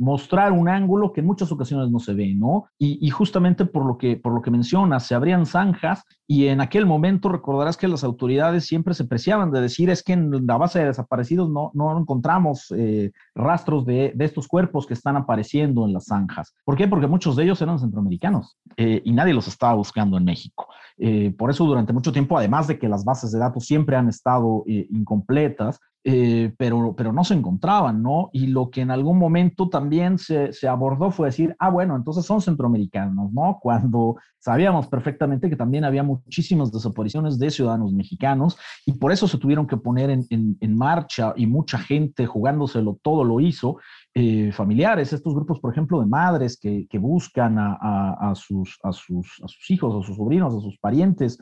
mostrar 0.00 0.50
un 0.52 0.66
ángulo 0.66 1.12
que 1.12 1.20
en 1.20 1.26
muchas 1.26 1.52
ocasiones 1.52 1.90
no 1.90 1.98
se 1.98 2.14
ve, 2.14 2.34
¿no? 2.34 2.64
Y, 2.78 3.10
justamente 3.10 3.66
por 3.66 3.84
lo, 3.84 3.98
que, 3.98 4.16
por 4.16 4.32
lo 4.32 4.40
que 4.40 4.50
mencionas, 4.50 5.06
se 5.06 5.14
abrían 5.14 5.44
zanjas 5.44 6.04
y 6.26 6.46
en 6.46 6.62
aquel 6.62 6.86
momento 6.86 7.28
recordarás 7.28 7.76
que 7.76 7.86
las 7.86 8.02
autoridades 8.02 8.64
siempre 8.64 8.94
se 8.94 9.04
preciaban 9.04 9.50
de 9.50 9.60
decir 9.60 9.90
es 9.90 10.02
que 10.02 10.14
en 10.14 10.46
la 10.46 10.56
base 10.56 10.78
de 10.78 10.86
desaparecidos 10.86 11.50
no, 11.50 11.70
no 11.74 11.98
encontramos 11.98 12.72
eh, 12.74 13.12
rastros 13.34 13.84
de, 13.84 14.12
de, 14.14 14.24
estos 14.24 14.48
cuerpos 14.48 14.86
que 14.86 14.94
están 14.94 15.16
apareciendo 15.16 15.84
en 15.84 15.92
las 15.92 16.06
zanjas. 16.06 16.54
¿Por 16.64 16.76
qué? 16.76 16.88
Porque 16.88 17.06
muchos 17.06 17.36
de 17.36 17.44
ellos 17.44 17.60
eran 17.60 17.78
centroamericanos 17.78 18.56
eh, 18.78 19.02
y 19.04 19.12
nadie 19.12 19.34
los 19.34 19.48
estaba 19.48 19.74
buscando 19.74 20.16
en 20.16 20.24
México. 20.24 20.66
Eh, 20.96 21.34
por 21.36 21.50
eso 21.50 21.66
durante 21.66 21.92
mucho 21.92 22.10
tiempo, 22.10 22.38
además 22.38 22.68
de 22.68 22.78
que 22.78 22.88
las 22.88 23.04
bases 23.04 23.32
de 23.32 23.38
datos 23.38 23.66
siempre 23.66 23.96
han 23.96 24.08
estado 24.08 24.64
incompletas, 24.66 25.78
eh, 26.02 26.54
pero, 26.56 26.94
pero 26.96 27.12
no 27.12 27.24
se 27.24 27.34
encontraban, 27.34 28.02
¿no? 28.02 28.30
Y 28.32 28.46
lo 28.46 28.70
que 28.70 28.80
en 28.80 28.90
algún 28.90 29.18
momento 29.18 29.68
también 29.68 30.16
se, 30.16 30.50
se, 30.54 30.66
abordó 30.66 31.10
fue 31.10 31.28
decir, 31.28 31.54
ah, 31.58 31.68
bueno, 31.68 31.94
entonces 31.94 32.24
son 32.24 32.40
centroamericanos, 32.40 33.30
¿no? 33.32 33.58
Cuando 33.62 34.16
sabíamos 34.38 34.86
perfectamente 34.86 35.50
que 35.50 35.56
también 35.56 35.84
había 35.84 36.02
muchísimas 36.02 36.72
desapariciones 36.72 37.38
de 37.38 37.50
ciudadanos 37.50 37.92
mexicanos 37.92 38.56
y 38.86 38.92
por 38.94 39.12
eso 39.12 39.28
se 39.28 39.36
tuvieron 39.36 39.66
que 39.66 39.76
poner 39.76 40.08
en, 40.08 40.26
en, 40.30 40.56
en 40.60 40.76
marcha 40.76 41.34
y 41.36 41.46
mucha 41.46 41.78
gente 41.78 42.24
jugándoselo 42.24 42.98
todo 43.02 43.22
lo 43.22 43.40
hizo 43.40 43.76
eh, 44.12 44.50
familiares, 44.50 45.12
estos 45.12 45.34
grupos, 45.34 45.60
por 45.60 45.72
ejemplo, 45.72 46.00
de 46.00 46.06
madres 46.06 46.58
que, 46.58 46.88
que 46.88 46.98
buscan 46.98 47.58
a, 47.58 47.76
a, 48.18 48.34
sus, 48.34 48.76
a, 48.82 48.90
sus, 48.92 49.38
hijos, 49.68 49.94
a 49.94 50.06
sus 50.06 50.16
sobrinos, 50.16 50.52
a 50.52 50.60
sus 50.60 50.76
parientes, 50.78 51.38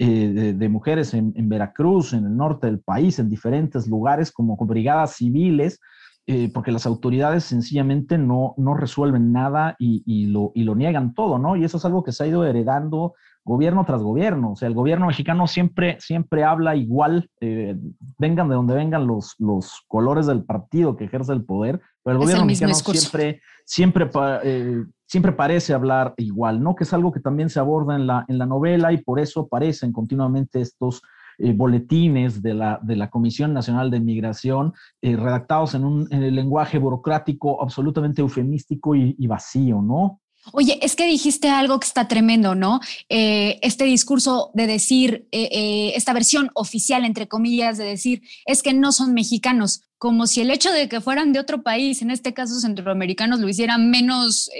eh, 0.00 0.54
de, 0.56 0.68
mujeres 0.68 1.14
en, 1.14 1.32
en, 1.36 1.48
Veracruz, 1.48 2.12
en 2.12 2.24
el 2.24 2.36
norte 2.36 2.66
del 2.66 2.80
país, 2.80 3.20
en 3.20 3.28
diferentes 3.28 3.86
lugares, 3.86 4.32
como 4.32 4.56
brigadas 4.56 5.14
civiles, 5.14 5.78
eh, 6.26 6.50
porque 6.52 6.72
las 6.72 6.86
autoridades 6.86 7.44
sencillamente 7.44 8.18
no, 8.18 8.52
no 8.56 8.74
resuelven 8.74 9.30
nada 9.32 9.76
y, 9.78 10.02
y, 10.04 10.26
lo, 10.26 10.50
y 10.54 10.64
lo 10.64 10.74
niegan 10.74 11.14
todo, 11.14 11.38
¿no? 11.38 11.54
Y 11.54 11.64
eso 11.64 11.76
es 11.76 11.84
algo 11.84 12.02
que 12.02 12.12
se 12.12 12.24
ha 12.24 12.26
ido 12.26 12.44
heredando 12.44 13.14
gobierno 13.48 13.84
tras 13.84 14.02
gobierno. 14.02 14.52
O 14.52 14.56
sea, 14.56 14.68
el 14.68 14.74
gobierno 14.74 15.06
mexicano 15.06 15.46
siempre, 15.46 15.96
siempre 16.00 16.44
habla 16.44 16.76
igual, 16.76 17.30
eh, 17.40 17.76
vengan 18.18 18.48
de 18.48 18.54
donde 18.54 18.74
vengan 18.74 19.06
los, 19.06 19.34
los 19.38 19.82
colores 19.88 20.26
del 20.26 20.44
partido 20.44 20.96
que 20.96 21.04
ejerce 21.04 21.32
el 21.32 21.44
poder, 21.44 21.80
pero 22.04 22.16
el 22.16 22.22
gobierno 22.22 22.44
mexicano 22.44 22.74
siempre, 22.74 23.40
siempre 23.64 24.10
eh, 24.44 24.84
siempre 25.06 25.32
parece 25.32 25.72
hablar 25.72 26.14
igual, 26.18 26.62
¿no? 26.62 26.74
Que 26.74 26.84
es 26.84 26.92
algo 26.92 27.10
que 27.10 27.20
también 27.20 27.48
se 27.48 27.58
aborda 27.58 27.96
en 27.96 28.06
la, 28.06 28.24
en 28.28 28.38
la 28.38 28.46
novela 28.46 28.92
y 28.92 28.98
por 28.98 29.18
eso 29.18 29.40
aparecen 29.40 29.92
continuamente 29.92 30.60
estos 30.60 31.02
eh, 31.38 31.52
boletines 31.52 32.42
de 32.42 32.52
la, 32.52 32.78
de 32.82 32.96
la 32.96 33.08
Comisión 33.08 33.54
Nacional 33.54 33.90
de 33.90 34.00
Migración 34.00 34.74
eh, 35.00 35.16
redactados 35.16 35.74
en 35.74 35.84
un 35.84 36.06
lenguaje 36.10 36.78
burocrático 36.78 37.62
absolutamente 37.62 38.20
eufemístico 38.20 38.94
y, 38.94 39.26
vacío, 39.26 39.80
¿no? 39.80 40.20
Oye, 40.52 40.78
es 40.82 40.96
que 40.96 41.06
dijiste 41.06 41.48
algo 41.48 41.80
que 41.80 41.86
está 41.86 42.08
tremendo, 42.08 42.54
¿no? 42.54 42.80
Eh, 43.08 43.58
este 43.62 43.84
discurso 43.84 44.50
de 44.54 44.66
decir, 44.66 45.28
esta 45.30 46.12
versión 46.12 46.50
oficial, 46.54 47.04
entre 47.04 47.28
comillas, 47.28 47.78
de 47.78 47.84
decir, 47.84 48.22
es 48.46 48.62
que 48.62 48.72
no 48.72 48.92
son 48.92 49.14
mexicanos, 49.14 49.82
como 49.98 50.26
si 50.26 50.40
el 50.40 50.50
hecho 50.50 50.72
de 50.72 50.88
que 50.88 51.00
fueran 51.00 51.32
de 51.32 51.40
otro 51.40 51.62
país, 51.62 52.02
en 52.02 52.10
este 52.10 52.34
caso 52.34 52.60
centroamericanos, 52.60 53.40
lo 53.40 53.48
hiciera 53.48 53.78
menos 53.78 54.50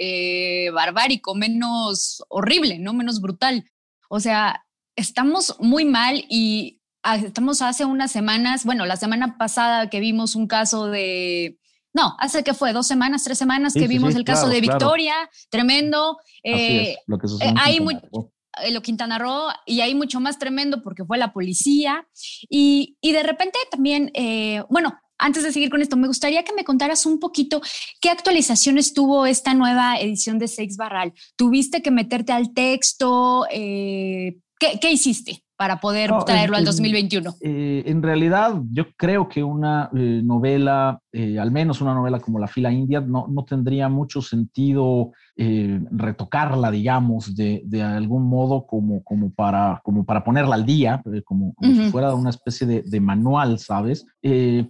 barbárico, 0.73 1.35
menos 1.35 2.23
horrible, 2.29 2.79
¿no? 2.79 2.93
Menos 2.93 3.21
brutal. 3.21 3.65
O 4.09 4.19
sea, 4.19 4.65
estamos 4.95 5.55
muy 5.59 5.85
mal 5.85 6.25
y 6.29 6.79
estamos 7.03 7.61
hace 7.61 7.85
unas 7.85 8.11
semanas, 8.11 8.65
bueno, 8.65 8.85
la 8.85 8.97
semana 8.97 9.37
pasada 9.37 9.89
que 9.89 9.99
vimos 9.99 10.35
un 10.35 10.47
caso 10.47 10.87
de, 10.87 11.57
no, 11.99 12.15
hace 12.19 12.43
que 12.43 12.53
fue 12.53 12.73
dos 12.73 12.87
semanas, 12.87 13.23
tres 13.23 13.37
semanas 13.37 13.73
que 13.73 13.87
vimos 13.87 14.15
el 14.15 14.23
caso 14.23 14.47
de 14.47 14.61
Victoria, 14.61 15.15
tremendo. 15.49 16.17
Eh, 16.43 16.95
lo 17.07 17.17
que 17.17 17.27
sucedió. 17.27 17.53
Eh, 17.53 17.55
hay 17.59 17.79
mucho 17.79 18.31
lo 18.71 18.81
Quintana 18.81 19.17
Roo 19.17 19.49
y 19.65 19.81
hay 19.81 19.95
mucho 19.95 20.19
más 20.19 20.37
tremendo 20.37 20.81
porque 20.81 21.05
fue 21.05 21.17
la 21.17 21.31
policía 21.31 22.07
y, 22.49 22.97
y 22.99 23.11
de 23.11 23.23
repente 23.23 23.57
también, 23.71 24.11
eh, 24.13 24.63
bueno, 24.69 24.99
antes 25.17 25.43
de 25.43 25.51
seguir 25.51 25.69
con 25.69 25.81
esto, 25.81 25.97
me 25.97 26.07
gustaría 26.07 26.43
que 26.43 26.53
me 26.53 26.63
contaras 26.63 27.05
un 27.05 27.19
poquito 27.19 27.61
qué 28.01 28.09
actualizaciones 28.09 28.93
tuvo 28.93 29.25
esta 29.25 29.53
nueva 29.53 29.99
edición 29.99 30.39
de 30.39 30.47
Sex 30.47 30.77
Barral. 30.77 31.13
¿Tuviste 31.35 31.81
que 31.81 31.91
meterte 31.91 32.31
al 32.31 32.53
texto? 32.53 33.45
Eh, 33.51 34.37
¿qué, 34.59 34.91
hiciste 34.91 35.43
para 35.59 35.81
poder 35.81 36.09
traerlo 36.25 36.55
al 36.55 36.63
2021? 36.63 37.35
Eh, 37.41 37.83
en 37.85 38.01
realidad, 38.01 38.61
yo 38.71 38.85
creo 38.95 39.27
que 39.27 39.43
una 39.43 39.89
eh, 39.93 40.21
novela, 40.23 41.01
al 41.13 41.51
menos 41.51 41.81
una 41.81 41.93
novela 41.93 42.21
como 42.21 42.39
La 42.39 42.47
fila 42.47 42.71
india, 42.71 43.01
no, 43.01 43.27
no 43.27 43.43
tendría 43.43 43.89
mucho 43.89 44.21
sentido 44.21 45.11
retocarla, 45.35 46.69
digamos, 46.69 47.33
de, 47.35 47.61
de, 47.65 47.81
algún 47.81 48.27
modo 48.29 48.65
como, 48.65 49.03
como, 49.03 49.33
para, 49.33 49.81
como 49.83 50.05
para 50.05 50.23
ponerla 50.23 50.55
al 50.55 50.65
día, 50.65 51.01
como, 51.25 51.53
como 51.55 51.73
si 51.75 51.89
fuera 51.91 52.13
una 52.13 52.29
especie 52.29 52.67
de, 52.67 52.81
de 52.81 52.99
manual, 52.99 53.57
¿sabes? 53.57 54.05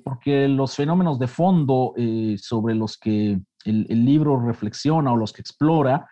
porque 0.03 0.47
los 0.47 0.75
fenómenos 0.75 1.17
de 1.17 1.27
fondo 1.27 1.95
sobre 2.37 2.75
los 2.75 2.99
que 2.99 3.39
el, 3.65 3.87
el, 3.89 4.05
libro 4.05 4.39
reflexiona 4.39 5.11
o 5.11 5.17
los 5.17 5.33
que 5.33 5.41
explora, 5.41 6.07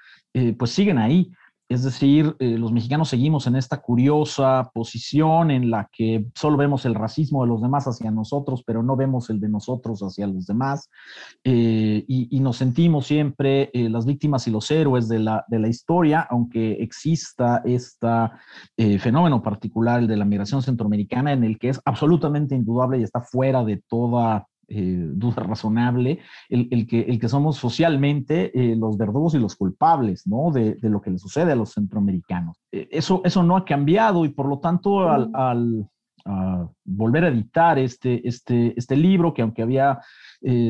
pues 0.58 0.72
siguen 0.72 0.98
ahí. 0.98 1.32
Es 1.70 1.84
decir, 1.84 2.34
eh, 2.40 2.58
los 2.58 2.72
mexicanos 2.72 3.10
seguimos 3.10 3.46
en 3.46 3.58
esta 3.58 3.82
curiosa 3.82 4.72
posición 4.74 5.52
en 5.52 5.70
la 5.70 5.90
que 5.92 6.26
solo 6.34 6.56
vemos 6.56 6.86
el 6.86 6.96
racismo 6.96 7.44
de 7.44 7.50
los 7.50 7.62
demás 7.62 7.86
hacia 7.88 8.10
nosotros, 8.10 8.64
pero 8.66 8.84
no 8.84 8.96
vemos 8.96 9.30
el 9.30 9.42
de 9.42 9.50
nosotros 9.50 10.00
hacia 10.00 10.28
los 10.28 10.46
demás. 10.48 10.90
Eh, 11.44 12.06
y, 12.08 12.40
nos 12.40 12.58
sentimos 12.58 13.08
siempre 13.08 13.70
eh, 13.74 13.90
las 13.90 14.06
víctimas 14.06 14.48
y 14.48 14.52
los 14.52 14.72
héroes 14.72 15.10
de 15.10 15.20
la, 15.20 15.44
de 15.50 15.60
la 15.60 15.68
historia, 15.68 16.26
aunque 16.30 16.74
exista 16.74 17.62
este 17.66 18.08
fenómeno 19.00 19.42
particular, 19.42 20.00
el 20.00 20.08
de 20.08 20.16
la 20.16 20.24
migración 20.24 20.62
centroamericana, 20.62 21.34
en 21.34 21.44
el 21.44 21.58
que 21.60 21.70
es 21.70 21.82
absolutamente 21.84 22.56
indudable 22.56 23.00
y 23.00 23.04
está 23.04 23.22
fuera 23.22 23.66
de 23.66 23.82
toda 23.90 24.48
eh, 24.70 25.08
duda 25.14 25.44
razonable, 25.44 26.20
el, 26.50 26.88
que, 26.88 27.00
el 27.04 27.20
que 27.20 27.30
somos 27.30 27.56
socialmente 27.56 28.52
eh, 28.54 28.76
los 28.76 28.98
verdugos 28.98 29.34
y 29.34 29.40
los 29.40 29.56
culpables, 29.56 30.28
¿no? 30.28 30.52
De, 30.52 30.78
lo 30.82 31.00
que 31.00 31.10
le 31.10 31.20
sucede 31.20 31.54
a 31.54 31.56
los 31.56 31.72
centroamericanos. 31.72 32.58
Eh, 32.74 32.90
eso, 32.92 33.22
eso 33.24 33.44
no 33.44 33.56
ha 33.56 33.64
cambiado 33.64 34.26
y 34.26 34.30
por 34.30 34.50
lo 34.50 34.60
tanto 34.60 35.10
al, 35.10 35.88
volver 36.84 37.24
a 37.24 37.30
editar 37.30 37.80
este, 37.80 38.28
este, 38.28 38.74
este 38.78 38.98
libro, 38.98 39.34
que 39.34 39.42
aunque 39.42 39.62
había 39.62 40.00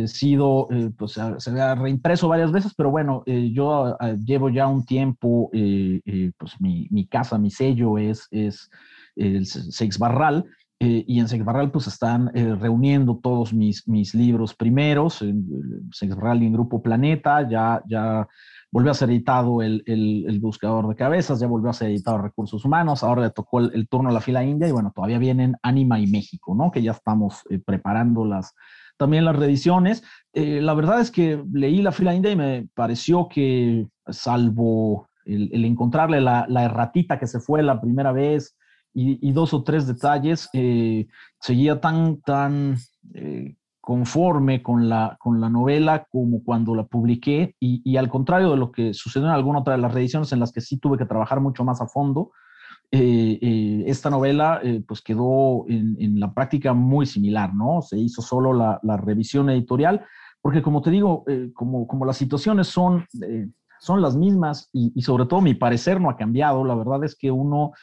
sido, 0.05 0.67
pues 0.95 1.13
se 1.13 1.49
había 1.49 1.73
reimpreso 1.73 2.27
varias 2.27 2.51
veces, 2.51 2.75
pero 2.77 2.91
bueno, 2.91 3.23
yo 3.25 3.97
llevo 4.23 4.49
ya 4.49 4.67
un 4.67 4.85
tiempo, 4.85 5.49
pues 5.51 6.61
mi, 6.61 6.87
mi, 6.91 7.07
casa, 7.07 7.39
mi 7.39 7.49
sello 7.49 7.97
es, 7.97 8.27
es 8.29 8.69
el 9.15 9.47
Seix 9.47 9.97
Barral, 9.97 10.45
eh, 10.79 11.03
y 11.07 11.19
en 11.19 11.27
Sexbarral 11.27 11.71
pues 11.71 11.87
están 11.87 12.29
eh, 12.35 12.53
reuniendo 12.53 13.17
todos 13.17 13.51
mis, 13.51 13.87
mis 13.87 14.13
libros 14.13 14.53
primeros, 14.53 15.23
en 15.23 15.43
Sexbarral 15.91 16.43
y 16.43 16.45
en 16.45 16.53
Grupo 16.53 16.83
Planeta, 16.83 17.49
ya, 17.49 17.81
ya 17.87 18.27
volvió 18.71 18.91
a 18.91 18.93
ser 18.93 19.09
editado 19.09 19.63
el, 19.63 19.81
el, 19.87 20.39
Buscador 20.39 20.87
de 20.87 20.95
Cabezas, 20.95 21.39
ya 21.39 21.47
volvió 21.47 21.71
a 21.71 21.73
ser 21.73 21.89
editado 21.89 22.19
Recursos 22.19 22.63
Humanos, 22.63 23.03
ahora 23.03 23.23
le 23.23 23.31
tocó 23.31 23.59
el, 23.59 23.87
turno 23.87 24.09
a 24.09 24.13
la 24.13 24.21
fila 24.21 24.43
india 24.43 24.67
y 24.67 24.71
bueno, 24.71 24.91
todavía 24.93 25.17
vienen 25.17 25.55
Anima 25.63 25.99
y 25.99 26.05
México, 26.05 26.53
¿no? 26.53 26.69
Que 26.69 26.83
ya 26.83 26.91
estamos 26.91 27.41
eh, 27.49 27.57
preparando 27.57 28.23
las, 28.23 28.53
también 28.97 29.25
las 29.25 29.35
reediciones. 29.35 30.03
la 30.33 30.75
verdad 30.75 30.99
es 30.99 31.09
que 31.09 31.43
leí 31.53 31.81
la 31.81 31.91
fila 31.91 32.13
india 32.13 32.31
y 32.31 32.35
me 32.35 32.67
pareció 32.75 33.27
que 33.27 33.87
salvo 34.09 35.09
el, 35.25 35.65
encontrarle 35.65 36.21
la, 36.21 36.45
la 36.47 36.65
erratita 36.65 37.17
que 37.17 37.25
se 37.25 37.39
fue 37.39 37.63
la 37.63 37.81
primera 37.81 38.11
vez, 38.11 38.55
y, 38.99 39.31
dos 39.31 39.53
o 39.53 39.61
tres 39.61 39.85
detalles, 39.85 40.49
eh, 40.53 41.05
seguía 41.39 41.79
tan, 41.79 42.19
tan 42.21 42.77
eh, 43.13 43.55
conforme 43.79 44.63
con 44.63 44.89
la, 44.89 45.17
con 45.19 45.39
la 45.39 45.51
novela 45.51 46.07
como 46.09 46.43
cuando 46.43 46.73
la 46.73 46.87
publiqué 46.87 47.55
y, 47.59 47.95
al 47.95 48.09
contrario 48.09 48.49
de 48.49 48.57
lo 48.57 48.71
que 48.71 48.95
sucedió 48.95 49.27
en 49.27 49.33
alguna 49.33 49.59
otra 49.59 49.75
de 49.75 49.81
las 49.81 49.93
reediciones 49.93 50.33
en 50.33 50.39
las 50.39 50.51
que 50.51 50.61
sí 50.61 50.77
tuve 50.77 50.97
que 50.97 51.05
trabajar 51.05 51.39
mucho 51.41 51.63
más 51.63 51.79
a 51.79 51.87
fondo, 51.87 52.31
eh, 52.89 53.83
esta 53.85 54.09
novela 54.09 54.61
pues 54.87 55.01
quedó 55.01 55.65
en, 55.67 56.19
la 56.19 56.33
práctica 56.33 56.73
muy 56.73 57.05
similar, 57.05 57.53
¿no? 57.53 57.83
Se 57.83 57.99
hizo 57.99 58.23
solo 58.23 58.51
la, 58.51 58.79
la 58.81 58.97
revisión 58.97 59.51
editorial, 59.51 60.05
porque 60.41 60.63
como 60.63 60.81
te 60.81 60.89
digo, 60.89 61.23
como, 61.53 61.85
como 61.85 62.03
las 62.03 62.17
situaciones 62.17 62.67
son, 62.67 63.05
son 63.79 64.01
las 64.01 64.17
mismas 64.17 64.69
y, 64.73 64.91
y 64.95 65.03
sobre 65.03 65.27
todo 65.27 65.39
mi 65.39 65.53
parecer 65.53 66.01
no 66.01 66.09
ha 66.09 66.17
cambiado, 66.17 66.65
la 66.65 66.73
verdad 66.73 67.03
es 67.03 67.15
que 67.15 67.29
uno 67.29 67.73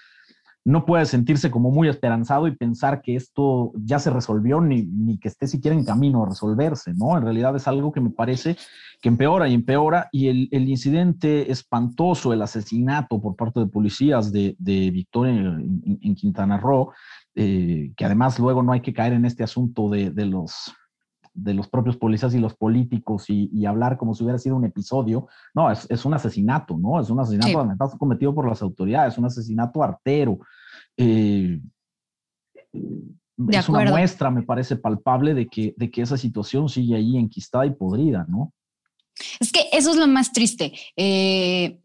no 0.65 0.87
puede 0.87 1.05
sentirse 1.05 1.51
como 1.51 1.71
muy 1.71 1.89
esperanzado 1.89 2.47
y 2.47 2.57
pensar 2.57 3.03
que 3.03 3.17
esto 3.17 3.73
ya 3.77 3.99
se 3.99 4.09
resolvió 4.11 4.63
ni, 4.63 5.19
que 5.19 5.29
esté 5.29 5.47
siquiera 5.47 5.77
en 5.77 5.85
camino 5.85 6.23
a 6.23 6.29
resolverse, 6.29 6.95
¿no? 6.95 7.17
En 7.19 7.25
realidad 7.25 7.55
es 7.55 7.69
algo 7.69 7.93
que 7.93 8.01
me 8.01 8.11
parece 8.11 8.57
que 9.03 9.11
empeora 9.11 9.47
y 9.47 9.55
empeora 9.55 10.09
y 10.11 10.29
el, 10.29 10.69
incidente 10.69 11.53
espantoso, 11.53 12.33
el 12.33 12.41
asesinato 12.41 13.21
por 13.21 13.37
parte 13.37 13.61
de 13.61 13.67
policías 13.67 14.33
de, 14.33 14.57
Victoria 14.59 15.33
en, 15.35 16.15
Quintana 16.15 16.57
Roo, 16.57 16.93
eh, 17.35 17.93
que 17.95 18.05
además 18.07 18.39
luego 18.39 18.63
no 18.63 18.73
hay 18.73 18.81
que 18.81 18.95
caer 18.95 19.13
en 19.13 19.27
este 19.27 19.45
asunto 19.45 19.91
de, 19.91 20.13
los 20.25 20.73
de 21.35 21.53
los 21.53 21.69
propios 21.69 21.97
policías 21.97 22.33
y 22.35 22.39
los 22.39 22.55
políticos 22.55 23.25
y, 23.29 23.67
hablar 23.67 23.97
como 23.99 24.15
si 24.15 24.23
hubiera 24.23 24.39
sido 24.39 24.57
un 24.57 24.65
episodio. 24.65 25.27
No, 25.53 25.71
es, 25.71 26.05
un 26.05 26.15
asesinato, 26.15 26.79
¿no? 26.79 27.01
Es 27.01 27.11
un 27.11 27.21
asesinato 27.21 27.99
cometido 27.99 28.35
por 28.35 28.49
las 28.49 28.63
autoridades, 28.63 29.19
un 29.19 29.27
asesinato 29.27 29.83
artero. 29.83 30.39
Eh, 30.97 31.61
es 33.49 33.69
una 33.69 33.91
muestra, 33.91 34.31
me 34.31 34.43
parece 34.43 34.77
palpable, 34.77 35.35
de 35.35 35.49
que, 35.49 35.75
de 35.77 35.91
que 35.91 36.03
esa 36.03 36.17
situación 36.17 36.69
sigue 36.69 36.95
ahí 36.95 37.17
enquistada 37.17 37.67
y 37.67 37.71
podrida, 37.71 38.25
¿no? 38.29 38.53
Es 39.41 39.53
que 39.53 39.61
eso 39.73 39.91
es 39.91 39.97
lo 39.97 40.07
más 40.07 40.33
triste. 40.33 40.73
Eh, 40.97 41.81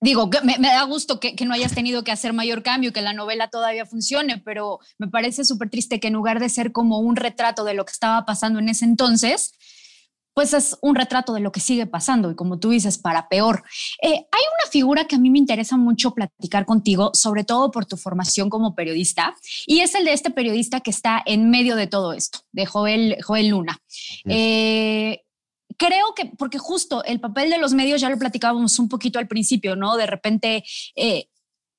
digo, 0.00 0.30
me, 0.42 0.58
me 0.58 0.68
da 0.68 0.82
gusto 0.84 1.20
que, 1.20 1.36
que, 1.36 1.44
no 1.44 1.54
hayas 1.54 1.74
tenido 1.74 2.04
que 2.04 2.12
hacer 2.12 2.32
mayor 2.32 2.62
cambio, 2.62 2.92
que 2.92 3.02
la 3.02 3.12
novela 3.12 3.48
todavía 3.48 3.86
funcione, 3.86 4.38
pero 4.38 4.78
me 4.98 5.08
parece 5.08 5.44
súper 5.44 5.70
triste 5.70 6.00
que 6.00 6.08
en 6.08 6.14
lugar 6.14 6.40
de 6.40 6.48
ser 6.48 6.72
como 6.72 6.98
un 7.00 7.16
retrato 7.16 7.64
de 7.64 7.74
lo 7.74 7.84
que 7.84 7.92
estaba 7.92 8.24
pasando 8.24 8.58
en 8.58 8.68
ese 8.68 8.84
entonces, 8.84 9.52
pues 10.34 10.54
es 10.54 10.78
un 10.80 10.94
retrato 10.94 11.34
de 11.34 11.40
lo 11.40 11.52
que 11.52 11.60
sigue 11.60 11.86
pasando 11.86 12.30
y 12.30 12.34
como 12.34 12.58
tú 12.58 12.70
dices, 12.70 12.98
para 12.98 13.28
peor. 13.28 13.62
Eh, 14.00 14.08
hay 14.08 14.14
una 14.20 14.70
figura 14.70 15.04
que 15.04 15.16
a 15.16 15.18
mí 15.18 15.30
me 15.30 15.38
interesa 15.38 15.76
mucho 15.76 16.12
platicar 16.14 16.64
contigo, 16.64 17.10
sobre 17.14 17.44
todo 17.44 17.70
por 17.70 17.86
tu 17.86 17.96
formación 17.96 18.48
como 18.48 18.74
periodista, 18.74 19.34
y 19.66 19.80
es 19.80 19.94
el 19.94 20.04
de 20.04 20.12
este 20.12 20.30
periodista 20.30 20.80
que 20.80 20.90
está 20.90 21.22
en 21.26 21.50
medio 21.50 21.76
de 21.76 21.86
todo 21.86 22.12
esto, 22.12 22.40
de 22.52 22.66
Joel, 22.66 23.16
Joel 23.22 23.48
Luna. 23.48 23.78
Eh, 24.26 25.22
creo 25.80 26.14
que, 26.14 26.26
porque 26.36 26.58
justo 26.58 27.02
el 27.04 27.20
papel 27.20 27.48
de 27.48 27.58
los 27.58 27.72
medios 27.72 28.02
ya 28.02 28.10
lo 28.10 28.18
platicábamos 28.18 28.78
un 28.78 28.88
poquito 28.88 29.18
al 29.18 29.26
principio, 29.26 29.76
¿no? 29.76 29.96
De 29.96 30.06
repente, 30.06 30.62
eh, 30.94 31.28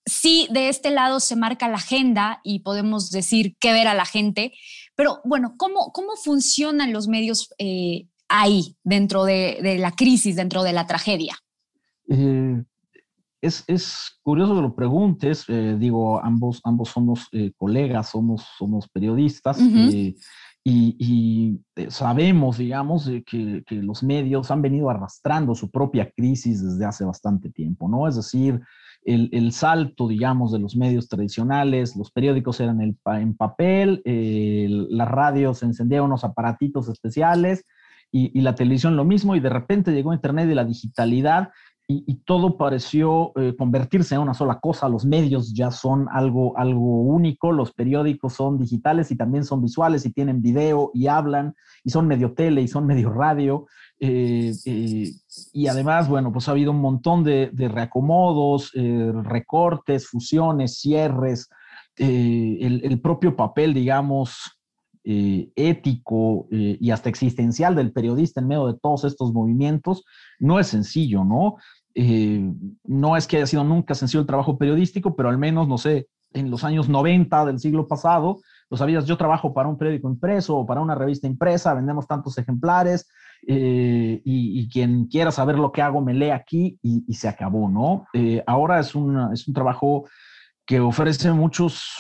sí, 0.06 0.48
de 0.50 0.70
este 0.70 0.90
lado 0.90 1.20
se 1.20 1.36
marca 1.36 1.70
la 1.70 1.76
agenda 1.76 2.42
y 2.44 2.60
podemos 2.62 3.12
decir 3.12 3.56
qué 3.60 3.72
ver 3.74 3.88
a 3.88 3.94
la 3.94 4.06
gente, 4.06 4.54
pero 4.96 5.22
bueno, 5.24 5.54
¿cómo, 5.56 5.92
cómo 5.94 6.16
funcionan 6.16 6.92
los 6.92 7.08
medios 7.08 7.54
eh, 7.60 8.08
ahí, 8.28 8.76
dentro 8.84 9.24
de, 9.24 9.78
la 9.80 9.92
crisis, 9.92 10.36
dentro 10.36 10.64
de 10.64 10.74
la 10.74 10.88
tragedia? 10.88 11.38
Eh, 12.10 12.64
es, 13.40 13.64
es, 13.68 14.18
curioso 14.24 14.56
que 14.56 14.62
lo 14.62 14.76
preguntes, 14.76 15.46
digo, 15.78 16.24
ambos, 16.24 16.60
ambos 16.64 16.90
somos 16.90 17.28
colegas, 17.56 18.10
somos, 18.10 18.48
somos 18.58 18.88
periodistas 18.90 19.60
y, 20.64 21.60
eh, 21.76 21.90
sabemos, 21.90 22.58
digamos, 22.58 23.10
que, 23.26 23.64
que, 23.66 23.76
los 23.76 24.04
medios 24.04 24.52
han 24.52 24.62
venido 24.62 24.90
arrastrando 24.90 25.56
su 25.56 25.72
propia 25.72 26.12
crisis 26.12 26.64
desde 26.64 26.86
hace 26.86 27.04
bastante 27.04 27.50
tiempo, 27.50 27.90
¿no? 27.90 28.08
Es 28.08 28.16
decir, 28.16 28.62
el, 29.04 29.30
el 29.32 29.54
salto, 29.54 30.08
digamos, 30.08 30.52
de 30.52 30.60
los 30.60 30.76
medios 30.76 31.08
tradicionales, 31.08 31.96
los 31.96 32.12
periódicos 32.12 32.60
eran 32.60 32.80
el, 32.82 32.96
en 33.06 33.36
papel, 33.36 34.04
las 34.06 35.08
radios 35.08 35.64
encendían 35.64 36.04
unos 36.04 36.24
aparatitos 36.24 36.88
especiales 36.90 37.66
y, 38.12 38.38
y, 38.38 38.42
la 38.42 38.54
televisión 38.54 38.96
lo 38.96 39.06
mismo, 39.06 39.36
y 39.36 39.40
de 39.40 39.50
repente 39.50 39.92
llegó 39.92 40.14
Internet 40.14 40.48
y 40.52 40.54
la 40.54 40.66
digitalidad 40.66 41.50
y, 42.06 42.16
todo 42.26 42.58
pareció 42.58 43.32
eh, 43.36 43.56
convertirse 43.58 44.16
en 44.16 44.22
una 44.22 44.34
sola 44.34 44.60
cosa. 44.60 44.88
Los 44.88 45.06
medios 45.06 45.54
ya 45.54 45.72
son 45.72 46.08
algo, 46.12 46.58
algo 46.58 47.02
único, 47.02 47.52
los 47.52 47.74
periódicos 47.74 48.34
son 48.34 48.58
digitales 48.58 49.12
y 49.12 49.18
también 49.18 49.44
son 49.44 49.62
visuales 49.62 50.06
y 50.06 50.12
tienen 50.12 50.42
video 50.42 50.92
y 50.94 51.08
hablan 51.08 51.56
y 51.84 51.90
son 51.90 52.08
medio 52.08 52.34
tele 52.34 52.62
y 52.62 52.68
son 52.68 52.86
medio 52.86 53.10
radio. 53.12 53.66
Eh, 54.00 54.54
eh, 54.66 55.12
y 55.54 55.68
además, 55.68 56.08
bueno, 56.08 56.32
pues 56.32 56.48
ha 56.48 56.52
habido 56.52 56.72
un 56.72 56.82
montón 56.82 57.24
de, 57.24 57.50
de 57.54 57.68
reacomodos, 57.68 58.72
recortes, 58.74 60.08
fusiones, 60.08 60.80
cierres, 60.80 61.50
el, 61.98 62.82
el, 62.84 63.02
propio 63.02 63.36
papel, 63.36 63.74
digamos, 63.74 64.58
ético 65.04 66.48
y 66.52 66.92
hasta 66.92 67.10
existencial 67.10 67.76
del 67.76 67.92
periodista 67.92 68.40
en 68.40 68.48
medio 68.48 68.68
de 68.68 68.80
todos 68.80 69.04
estos 69.04 69.34
movimientos, 69.34 70.04
no 70.40 70.60
es 70.60 70.68
sencillo, 70.68 71.24
¿no? 71.24 71.58
Eh, 71.96 72.54
no 72.86 73.18
es 73.18 73.28
que 73.28 73.38
haya 73.38 73.48
sido 73.48 73.64
nunca 73.64 73.96
sencillo 73.96 74.22
el 74.22 74.28
trabajo 74.28 74.58
periodístico, 74.58 75.16
pero 75.16 75.30
al 75.30 75.38
menos, 75.38 75.68
no 75.68 75.78
sé, 75.78 76.08
en 76.34 76.50
los 76.50 76.64
años 76.64 76.90
90 76.90 77.46
del 77.46 77.60
siglo 77.60 77.88
pasado, 77.88 78.40
lo 78.70 78.78
sabías, 78.78 79.06
yo 79.06 79.18
trabajo 79.18 79.54
para 79.54 79.68
un 79.68 79.78
periódico 79.78 80.10
impreso 80.10 80.58
o 80.58 80.66
para 80.66 80.82
una 80.82 80.96
revista 80.96 81.28
impresa, 81.28 81.74
vendemos 81.74 82.08
tantos 82.08 82.38
ejemplares 82.38 83.10
eh, 83.48 84.22
y, 84.24 84.70
quien 84.70 85.08
quiera 85.08 85.32
saber 85.32 85.58
lo 85.58 85.72
que 85.72 85.82
hago 85.82 86.00
me 86.00 86.14
lee 86.14 86.30
aquí 86.30 86.80
y, 86.82 87.14
se 87.14 87.28
acabó, 87.28 87.70
¿no? 87.70 88.06
Eh, 88.14 88.42
ahora 88.48 88.80
es, 88.80 88.88
es 88.88 89.48
un 89.48 89.54
trabajo 89.54 90.06
que 90.66 90.80
ofrece 90.80 91.32
muchos 91.34 91.98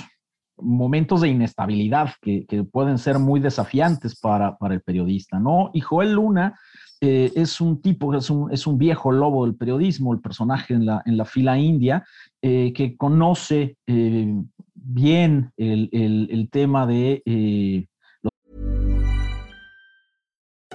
momentos 0.62 1.22
de 1.22 1.30
inestabilidad 1.30 2.12
que, 2.22 2.46
pueden 2.72 2.98
ser 2.98 3.20
muy 3.20 3.39
desafiantes 3.39 4.15
para, 4.20 4.58
el 4.70 4.82
periodista, 4.82 5.39
¿no? 5.39 5.72
Y 5.74 5.82
Joel 5.82 6.13
Luna 6.13 6.60
eh, 7.01 7.32
es 7.36 7.60
un 7.62 7.82
tipo, 7.82 8.13
es 8.15 8.30
un, 8.30 8.51
es 8.51 8.68
un, 8.68 8.77
viejo 8.77 9.12
lobo 9.12 9.46
del 9.46 9.56
periodismo, 9.56 10.13
el 10.13 10.20
personaje 10.20 10.74
en 10.74 10.86
la, 10.86 11.25
fila 11.25 11.58
india, 11.58 12.06
eh, 12.41 12.72
que 12.74 12.96
conoce 12.96 13.77
eh, 13.88 14.36
bien 14.82 15.51
el, 15.58 16.50
tema 16.51 16.86
de... 16.86 17.22
Eh, 17.25 17.86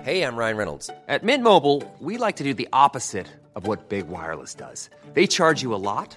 hey, 0.02 0.23
I'm 0.23 0.37
Ryan 0.37 0.57
Reynolds. 0.57 0.90
At 1.09 1.23
Mint 1.23 1.43
Mobile, 1.43 1.83
we 2.00 2.16
like 2.16 2.37
to 2.37 2.45
do 2.45 2.55
the 2.55 2.69
opposite 2.73 3.26
of 3.55 3.66
what 3.66 3.88
Big 3.88 4.09
Wireless 4.09 4.55
does. 4.55 4.90
They 5.14 5.26
charge 5.26 5.62
you 5.62 5.75
a 5.75 5.81
lot. 5.81 6.16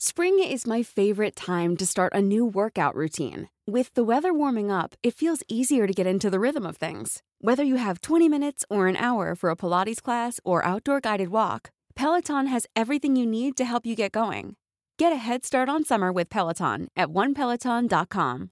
Spring 0.00 0.38
is 0.38 0.64
my 0.64 0.84
favorite 0.84 1.34
time 1.34 1.76
to 1.76 1.84
start 1.84 2.14
a 2.14 2.22
new 2.22 2.46
workout 2.46 2.94
routine. 2.94 3.48
With 3.66 3.92
the 3.94 4.04
weather 4.04 4.32
warming 4.32 4.70
up, 4.70 4.94
it 5.02 5.12
feels 5.12 5.42
easier 5.48 5.88
to 5.88 5.92
get 5.92 6.06
into 6.06 6.30
the 6.30 6.38
rhythm 6.38 6.64
of 6.64 6.76
things. 6.76 7.20
Whether 7.40 7.64
you 7.64 7.78
have 7.78 8.00
20 8.00 8.28
minutes 8.28 8.64
or 8.70 8.86
an 8.86 8.94
hour 8.94 9.34
for 9.34 9.50
a 9.50 9.56
Pilates 9.56 10.00
class 10.00 10.38
or 10.44 10.64
outdoor 10.64 11.00
guided 11.00 11.30
walk, 11.30 11.70
Peloton 11.96 12.46
has 12.46 12.64
everything 12.76 13.16
you 13.16 13.26
need 13.26 13.56
to 13.56 13.64
help 13.64 13.84
you 13.84 13.96
get 13.96 14.12
going. 14.12 14.54
Get 14.98 15.12
a 15.12 15.16
head 15.16 15.44
start 15.44 15.68
on 15.68 15.82
summer 15.82 16.12
with 16.12 16.30
Peloton 16.30 16.86
at 16.94 17.08
onepeloton.com. 17.08 18.50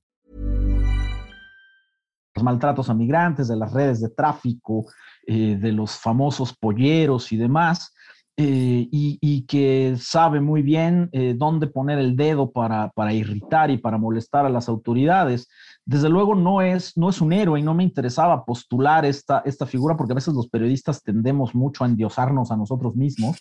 Los 2.34 2.42
maltratos 2.44 2.88
a 2.90 2.94
migrantes, 2.94 3.46
de 3.46 3.54
las 3.54 3.72
redes 3.72 4.00
de 4.00 4.08
tráfico, 4.08 4.86
eh, 5.28 5.56
de 5.56 5.70
los 5.70 5.96
famosos 5.96 6.52
polleros 6.52 7.30
y 7.30 7.36
demás, 7.36 7.92
eh, 8.38 8.86
y, 8.92 9.18
y, 9.22 9.46
que 9.46 9.96
sabe 9.98 10.42
muy 10.42 10.60
bien 10.60 11.08
eh, 11.12 11.34
dónde 11.34 11.68
poner 11.68 11.98
el 11.98 12.16
dedo 12.16 12.52
para, 12.52 12.90
para, 12.90 13.14
irritar 13.14 13.70
y 13.70 13.78
para 13.78 13.96
molestar 13.96 14.44
a 14.44 14.50
las 14.50 14.68
autoridades. 14.68 15.48
Desde 15.86 16.10
luego 16.10 16.34
no 16.34 16.60
es, 16.60 16.98
no 16.98 17.08
es 17.08 17.22
un 17.22 17.32
héroe 17.32 17.58
y 17.58 17.62
no 17.62 17.72
me 17.72 17.82
interesaba 17.82 18.44
postular 18.44 19.06
esta, 19.06 19.38
esta 19.46 19.64
figura 19.64 19.96
porque 19.96 20.12
a 20.12 20.16
veces 20.16 20.34
los 20.34 20.48
periodistas 20.48 21.02
tendemos 21.02 21.54
mucho 21.54 21.82
a 21.82 21.86
endiosarnos 21.86 22.50
a 22.50 22.58
nosotros 22.58 22.94
mismos 22.94 23.40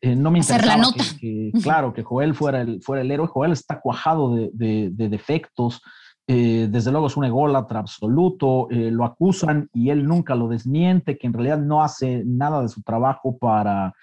eh, 0.00 0.14
no 0.14 0.30
me 0.30 0.38
Hacer 0.38 0.64
la 0.64 0.76
nota. 0.76 1.02
Que, 1.20 1.50
claro, 1.60 1.92
que 1.92 2.04
Joel 2.04 2.36
fuera 2.36 2.60
el, 2.60 2.80
fuera 2.82 3.02
el 3.02 3.10
héroe. 3.10 3.26
Joel 3.26 3.50
está 3.50 3.80
cuajado 3.80 4.32
de, 4.32 4.50
de, 4.52 5.08
defectos. 5.08 5.82
Desde 6.28 6.90
luego 6.90 7.06
es 7.06 7.16
un 7.16 7.24
ególatra 7.24 7.80
absoluto. 7.80 8.68
Lo 8.70 9.04
acusan 9.04 9.70
y 9.72 9.90
él 9.90 10.06
nunca 10.06 10.34
lo 10.34 10.48
desmiente, 10.48 11.18
que 11.18 11.26
en 11.26 11.32
realidad 11.32 11.58
no 11.58 11.82
hace 11.82 12.22
nada 12.26 12.62
de 12.62 12.68
su 12.68 12.82
trabajo 12.82 13.38
para 13.38 13.94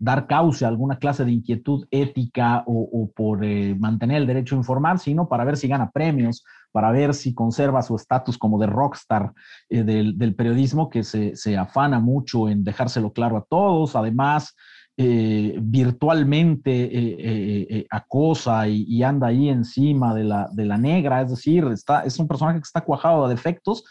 dar 0.00 0.26
cauce 0.26 0.64
a 0.64 0.68
alguna 0.68 0.98
clase 0.98 1.24
de 1.24 1.32
inquietud 1.32 1.86
ética 1.90 2.62
o, 2.66 3.10
por 3.14 3.44
mantener 3.78 4.18
el 4.18 4.26
derecho 4.26 4.54
a 4.54 4.58
informar, 4.58 4.98
sino 4.98 5.28
para 5.28 5.44
ver 5.44 5.56
si 5.56 5.68
gana 5.68 5.90
premios 5.90 6.44
para 6.72 6.92
ver 6.92 7.14
si 7.14 7.34
conserva 7.34 7.82
su 7.82 7.96
estatus 7.96 8.38
como 8.38 8.58
de 8.58 8.66
rockstar 8.66 9.32
eh, 9.68 9.82
del, 9.82 10.34
periodismo, 10.34 10.88
que 10.88 11.02
se, 11.02 11.56
afana 11.56 12.00
mucho 12.00 12.48
en 12.48 12.64
dejárselo 12.64 13.12
claro 13.12 13.36
a 13.36 13.44
todos. 13.48 13.96
Además, 13.96 14.54
eh, 14.96 15.56
virtualmente 15.60 16.88
eh, 16.90 17.86
acosa 17.90 18.68
y, 18.68 19.02
anda 19.02 19.28
ahí 19.28 19.48
encima 19.48 20.14
de 20.14 20.24
la, 20.24 20.48
de 20.52 20.64
la 20.66 20.78
negra, 20.78 21.22
es 21.22 21.30
decir, 21.30 21.64
está, 21.66 22.02
es 22.02 22.18
un 22.18 22.28
personaje 22.28 22.58
que 22.58 22.64
está 22.64 22.80
cuajado 22.82 23.26
de 23.26 23.34
defectos, 23.34 23.84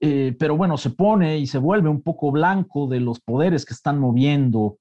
pero 0.00 0.56
bueno, 0.56 0.78
se 0.78 0.90
pone 0.90 1.38
y 1.38 1.46
se 1.46 1.58
vuelve 1.58 1.90
un 1.90 2.02
poco 2.02 2.32
blanco 2.32 2.86
de 2.86 3.00
los 3.00 3.20
poderes 3.20 3.66
que 3.66 3.74
están 3.74 3.98
moviendo 3.98 4.78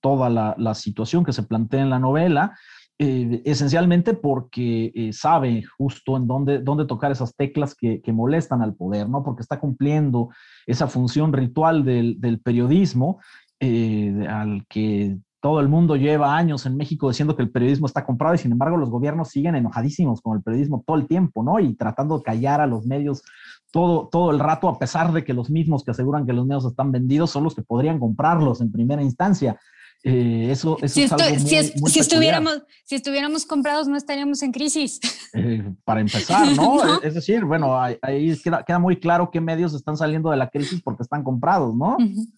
toda 0.00 0.30
la, 0.30 0.74
situación 0.74 1.24
que 1.24 1.34
se 1.34 1.42
plantea 1.42 1.82
en 1.82 1.90
la 1.90 1.98
novela. 1.98 2.54
Eh, 2.96 3.42
esencialmente 3.44 4.14
porque 4.14 4.92
eh, 4.94 5.12
sabe 5.12 5.64
justo 5.64 6.16
en 6.16 6.28
dónde, 6.28 6.60
dónde 6.60 6.86
tocar 6.86 7.10
esas 7.10 7.34
teclas 7.34 7.74
que, 7.74 8.00
molestan 8.12 8.62
al 8.62 8.76
poder, 8.76 9.08
¿no? 9.08 9.24
Porque 9.24 9.42
está 9.42 9.58
cumpliendo 9.58 10.28
esa 10.64 10.86
función 10.86 11.32
ritual 11.32 11.84
del, 11.84 12.40
periodismo 12.44 13.18
eh, 13.58 14.26
al 14.28 14.64
que 14.68 15.18
todo 15.44 15.60
el 15.60 15.68
mundo 15.68 15.96
lleva 15.96 16.34
años 16.34 16.64
en 16.64 16.74
México 16.74 17.10
diciendo 17.10 17.36
que 17.36 17.42
el 17.42 17.50
periodismo 17.50 17.86
está 17.86 18.06
comprado 18.06 18.34
y 18.34 18.38
sin 18.38 18.52
embargo 18.52 18.78
los 18.78 18.88
gobiernos 18.88 19.28
siguen 19.28 19.54
enojadísimos 19.54 20.22
con 20.22 20.38
el 20.38 20.42
periodismo 20.42 20.82
todo 20.86 20.96
el 20.96 21.06
tiempo, 21.06 21.42
¿no? 21.42 21.60
Y 21.60 21.74
tratando 21.76 22.16
de 22.16 22.22
callar 22.22 22.62
a 22.62 22.66
los 22.66 22.86
medios 22.86 23.22
todo, 23.70 24.08
todo 24.10 24.30
el 24.30 24.38
rato, 24.38 24.70
a 24.70 24.78
pesar 24.78 25.12
de 25.12 25.22
que 25.22 25.34
los 25.34 25.50
mismos 25.50 25.84
que 25.84 25.90
aseguran 25.90 26.24
que 26.24 26.32
los 26.32 26.46
medios 26.46 26.64
están 26.64 26.92
vendidos 26.92 27.30
son 27.30 27.44
los 27.44 27.54
que 27.54 27.60
podrían 27.60 28.00
comprarlos 28.00 28.62
en 28.62 28.72
primera 28.72 29.02
instancia. 29.02 29.60
Eh, 30.06 30.48
eso, 30.50 30.76
eso 30.82 30.94
si, 30.94 31.02
es 31.04 31.12
algo 31.12 31.24
si, 31.38 31.56
si, 31.88 31.98
estuviéramos, 31.98 32.62
si 32.84 32.94
estuviéramos 32.94 33.46
comprados 33.46 33.88
no 33.88 33.96
estaríamos 33.96 34.42
en 34.42 34.52
crisis. 34.52 35.00
Eh, 35.32 35.64
para 35.82 36.02
empezar, 36.02 36.46
¿no? 36.54 36.78
Es 37.02 37.14
decir, 37.14 37.44
bueno, 37.46 37.80
ahí, 37.80 38.36
queda, 38.42 38.62
queda, 38.64 38.78
muy 38.78 38.96
claro 39.00 39.30
qué 39.30 39.40
medios 39.40 39.72
están 39.72 39.96
saliendo 39.96 40.30
de 40.30 40.36
la 40.36 40.50
crisis 40.50 40.82
porque 40.82 41.02
están 41.02 41.24
comprados, 41.24 41.74
¿no? 41.74 41.96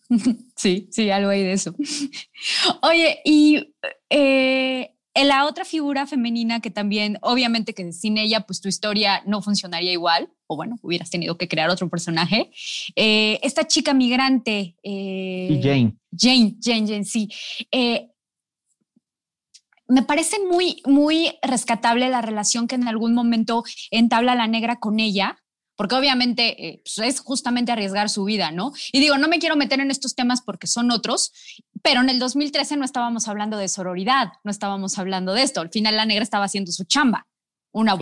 Sí, 0.55 0.89
sí, 0.91 1.11
algo 1.11 1.31
hay 1.31 1.43
de 1.43 1.53
eso. 1.53 1.75
Oye, 2.83 3.19
y 3.25 3.75
eh, 4.11 5.25
la 5.25 5.47
otra 5.47 5.65
figura 5.65 6.07
femenina 6.07 6.61
que 6.61 6.71
también, 6.71 7.19
obviamente 7.23 7.73
que 7.73 7.93
sin 7.93 8.19
ella, 8.19 8.41
pues 8.41 8.61
tu 8.61 8.69
historia 8.69 9.23
no 9.27 9.41
funcionaría 9.41 9.93
igual, 9.93 10.29
o 10.47 10.57
bueno, 10.57 10.77
hubieras 10.83 11.11
tenido 11.11 11.39
que 11.39 11.49
crear 11.49 11.71
otro 11.71 11.89
personaje. 11.89 12.51
Eh, 12.95 13.41
esta 13.43 13.67
chica 13.67 13.95
migrante. 13.95 14.77
Eh, 14.83 15.49
y 15.51 15.63
Jane. 15.63 15.97
Jane, 16.17 16.57
Jane, 16.61 16.87
Jane, 16.87 17.05
sí. 17.05 17.29
Eh, 17.71 18.09
me 19.89 20.03
parece 20.03 20.39
muy, 20.45 20.83
muy 20.85 21.39
rescatable 21.43 22.09
la 22.09 22.23
relación 22.23 22.67
que 22.67 22.75
en 22.75 22.89
algún 22.89 23.15
momento 23.15 23.65
entabla 23.91 24.35
la 24.35 24.49
negra 24.49 24.81
con 24.81 24.99
ella, 24.99 25.39
porque 25.77 25.95
obviamente 25.95 26.67
eh, 26.67 26.83
pues, 26.83 26.99
es 27.07 27.21
justamente 27.21 27.71
arriesgar 27.71 28.09
su 28.09 28.25
vida, 28.25 28.51
¿no? 28.51 28.73
Y 28.93 29.01
digo, 29.01 29.19
no 29.19 29.29
me 29.29 29.39
quiero 29.39 29.57
meter 29.57 29.81
en 29.81 29.91
estos 29.91 30.15
temas 30.15 30.43
porque 30.43 30.67
son 30.67 30.91
otros, 30.91 31.33
pero 31.83 32.01
en 32.01 32.11
el 32.11 32.19
2013 32.19 32.77
no 32.77 32.85
estábamos 32.85 33.29
hablando 33.29 33.59
de 33.59 33.69
sororidad, 33.69 34.33
no 34.43 34.51
estábamos 34.51 34.99
hablando 34.99 35.35
de 35.35 35.43
esto. 35.43 35.61
Al 35.61 35.71
final 35.71 35.97
la 35.97 36.07
negra 36.07 36.23
estaba 36.23 36.47
haciendo 36.47 36.73
su 36.73 36.85
chamba, 36.85 37.29
una 37.73 37.95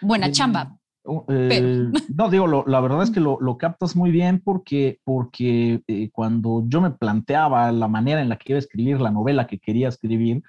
buena 0.00 0.30
chamba. 0.30 0.78
Uh, 1.04 1.24
eh, 1.28 1.90
no, 2.14 2.30
digo, 2.30 2.64
la 2.66 2.80
verdad 2.80 3.02
es 3.02 3.10
que 3.10 3.20
lo, 3.20 3.38
captas 3.58 3.96
muy 3.96 4.10
bien 4.10 4.40
porque, 4.40 5.00
porque 5.04 5.82
eh, 5.86 6.10
cuando 6.10 6.64
yo 6.66 6.80
me 6.80 6.90
planteaba 6.90 7.72
la 7.72 7.88
manera 7.88 8.20
en 8.20 8.28
la 8.28 8.36
que 8.36 8.52
iba 8.52 8.56
a 8.56 8.60
escribir 8.60 9.00
la 9.00 9.10
novela 9.10 9.46
que 9.46 9.58
quería 9.58 9.88
escribir, 9.88 10.42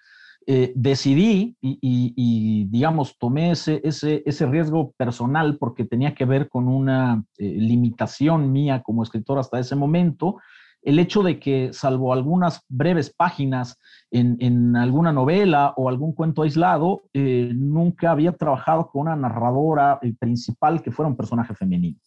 eh, 0.46 0.74
decidí 0.76 1.56
y, 1.62 2.66
digamos, 2.66 3.18
tomé 3.18 3.52
ese, 3.52 3.80
ese, 3.84 4.24
ese, 4.26 4.46
riesgo 4.46 4.92
personal 4.92 5.58
porque 5.58 5.86
tenía 5.86 6.14
que 6.14 6.26
ver 6.26 6.50
con 6.50 6.68
una 6.68 7.24
limitación 7.38 8.52
mía 8.52 8.82
como 8.84 9.04
escritor 9.04 9.40
hasta 9.40 9.60
ese 9.60 9.78
momento 9.78 10.38
el 10.84 11.00
hecho 11.00 11.24
de 11.24 11.40
que, 11.40 11.72
salvo 11.74 12.14
algunas 12.14 12.62
breves 12.68 13.14
páginas 13.14 13.78
en, 14.12 14.76
alguna 14.76 15.12
novela 15.12 15.74
o 15.76 15.90
algún 15.90 16.14
cuento 16.14 16.44
aislado, 16.44 17.04
eh, 17.14 17.52
nunca 17.56 18.12
había 18.12 18.34
trabajado 18.34 18.88
con 18.88 19.04
una 19.04 19.16
narradora 19.16 20.00
eh, 20.02 20.14
principal 20.20 20.82
que 20.82 20.92
fuera 20.92 21.10
un 21.10 21.18
personaje 21.18 21.56
femenino. 21.56 21.98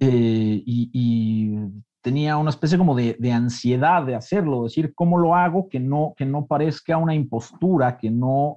Eh, 0.00 0.62
y, 0.64 1.56
tenía 2.02 2.38
una 2.38 2.48
especie 2.48 2.78
como 2.78 2.96
de, 2.96 3.32
ansiedad 3.32 4.02
de 4.02 4.14
hacerlo, 4.14 4.64
decir, 4.64 4.94
¿cómo 4.94 5.18
lo 5.18 5.34
hago 5.34 5.68
que 5.68 5.78
no, 5.78 6.14
que 6.16 6.24
no 6.24 6.46
parezca 6.46 6.96
una 6.96 7.14
impostura, 7.14 7.98
que 7.98 8.10
no 8.10 8.56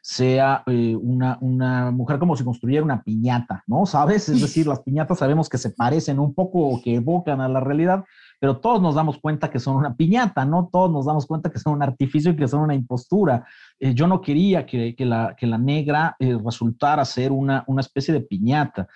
sea 0.00 0.62
una, 0.66 1.38
una, 1.40 1.90
mujer 1.90 2.20
como 2.20 2.36
si 2.36 2.44
construyera 2.44 2.84
una 2.84 3.02
piñata, 3.02 3.64
¿no? 3.66 3.84
¿Sabes? 3.84 4.28
Es 4.28 4.40
decir, 4.40 4.68
las 4.68 4.80
piñatas 4.80 5.18
sabemos 5.18 5.48
que 5.48 5.58
se 5.58 5.70
parecen 5.70 6.20
un 6.20 6.32
poco 6.32 6.68
o 6.68 6.80
que 6.80 6.94
evocan 6.94 7.40
a 7.40 7.48
la 7.48 7.58
realidad, 7.58 8.04
pero 8.40 8.56
todos 8.56 8.80
nos 8.80 8.94
damos 8.94 9.18
cuenta 9.18 9.50
que 9.50 9.60
son 9.60 9.76
una 9.76 9.94
piñata, 9.94 10.46
¿no? 10.46 10.70
Todos 10.72 10.90
nos 10.90 11.04
damos 11.04 11.26
cuenta 11.26 11.52
que 11.52 11.58
son 11.58 11.74
un 11.74 11.82
artificio 11.82 12.32
y 12.32 12.36
que 12.36 12.48
son 12.48 12.62
una 12.62 12.74
impostura. 12.74 13.44
Eh, 13.78 13.92
yo 13.94 14.06
no 14.06 14.22
quería 14.22 14.64
que, 14.64 14.94
la, 14.98 15.36
que 15.38 15.46
la, 15.46 15.58
negra 15.58 16.16
eh, 16.18 16.36
resultara 16.42 17.04
ser 17.04 17.32
una, 17.32 17.62
una, 17.66 17.82
especie 17.82 18.14
de 18.14 18.22
piñata. 18.22 18.88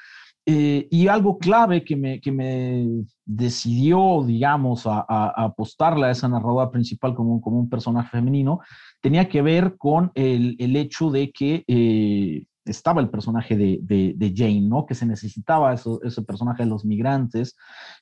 Eh, 0.47 0.89
y 0.91 1.09
algo 1.09 1.39
clave 1.39 1.85
que 1.85 1.95
me, 1.95 2.21
que 2.21 2.33
me 2.33 2.87
decidió, 3.25 4.25
digamos, 4.27 4.87
a, 4.87 5.05
a, 5.07 5.45
apostarle 5.45 6.07
a 6.07 6.11
esa 6.11 6.29
narradora 6.29 6.71
principal 6.71 7.15
como, 7.15 7.41
como 7.43 7.59
un 7.59 7.69
personaje 7.69 8.09
femenino, 8.11 8.61
tenía 9.03 9.29
que 9.29 9.43
ver 9.43 9.77
con 9.77 10.11
el, 10.15 10.57
el 10.59 10.75
hecho 10.77 11.11
de 11.11 11.31
que 11.33 12.47
estaba 12.65 13.01
el 13.01 13.11
personaje 13.11 13.57
de, 13.57 14.35
Jane, 14.35 14.63
¿no? 14.63 14.87
Que 14.87 14.95
se 14.95 15.07
necesitaba 15.07 15.75
ese 15.75 16.23
personaje 16.23 16.63
de 16.63 16.69
los 16.69 16.85
migrantes 16.85 17.57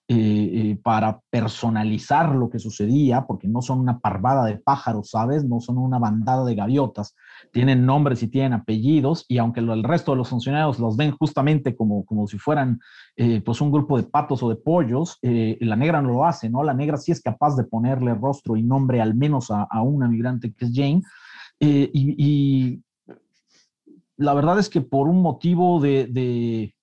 eh, 0.08 0.16
eh, 0.16 0.78
para 0.82 1.20
personalizar 1.30 2.34
lo 2.34 2.48
que 2.48 2.58
sucedía, 2.58 3.26
porque 3.26 3.48
no 3.48 3.62
son 3.62 3.80
una 3.80 3.98
parvada 3.98 4.44
de 4.44 4.58
pájaros, 4.58 5.10
¿sabes? 5.10 5.44
No 5.44 5.60
son 5.60 5.78
una 5.78 5.98
bandada 5.98 6.44
de 6.44 6.54
gaviotas. 6.54 7.14
Tienen 7.52 7.84
nombres 7.84 8.22
y 8.22 8.28
tienen 8.28 8.52
apellidos, 8.52 9.24
y 9.28 9.38
aunque 9.38 9.60
el 9.60 9.82
resto 9.82 10.12
de 10.12 10.18
los 10.18 10.28
funcionarios 10.28 10.78
los 10.78 10.96
ven 10.96 11.12
justamente 11.12 11.74
como, 11.74 12.04
como 12.04 12.26
si 12.26 12.38
fueran 12.38 12.80
eh, 13.16 13.40
pues 13.44 13.60
un 13.60 13.72
grupo 13.72 13.96
de 13.96 14.04
patos 14.04 14.42
o 14.42 14.48
de 14.48 14.56
pollos, 14.56 15.18
la 15.22 15.76
negra 15.76 16.00
no 16.02 16.10
lo 16.10 16.24
hace, 16.24 16.48
¿no? 16.48 16.62
La 16.62 16.74
negra 16.74 16.96
sí 16.96 17.12
es 17.12 17.20
capaz 17.20 17.56
de 17.56 17.64
ponerle 17.64 18.14
rostro 18.14 18.56
y 18.56 18.62
nombre 18.62 19.00
al 19.00 19.14
menos 19.14 19.50
a, 19.50 19.66
una 19.82 20.08
migrante 20.08 20.52
que 20.52 20.64
es 20.66 20.72
Jane. 20.74 21.02
y 21.60 22.82
la 24.22 24.34
verdad 24.34 24.58
es 24.58 24.68
que 24.68 24.80
por 24.80 25.08
un 25.08 25.20
motivo 25.20 25.80
de, 25.80 26.74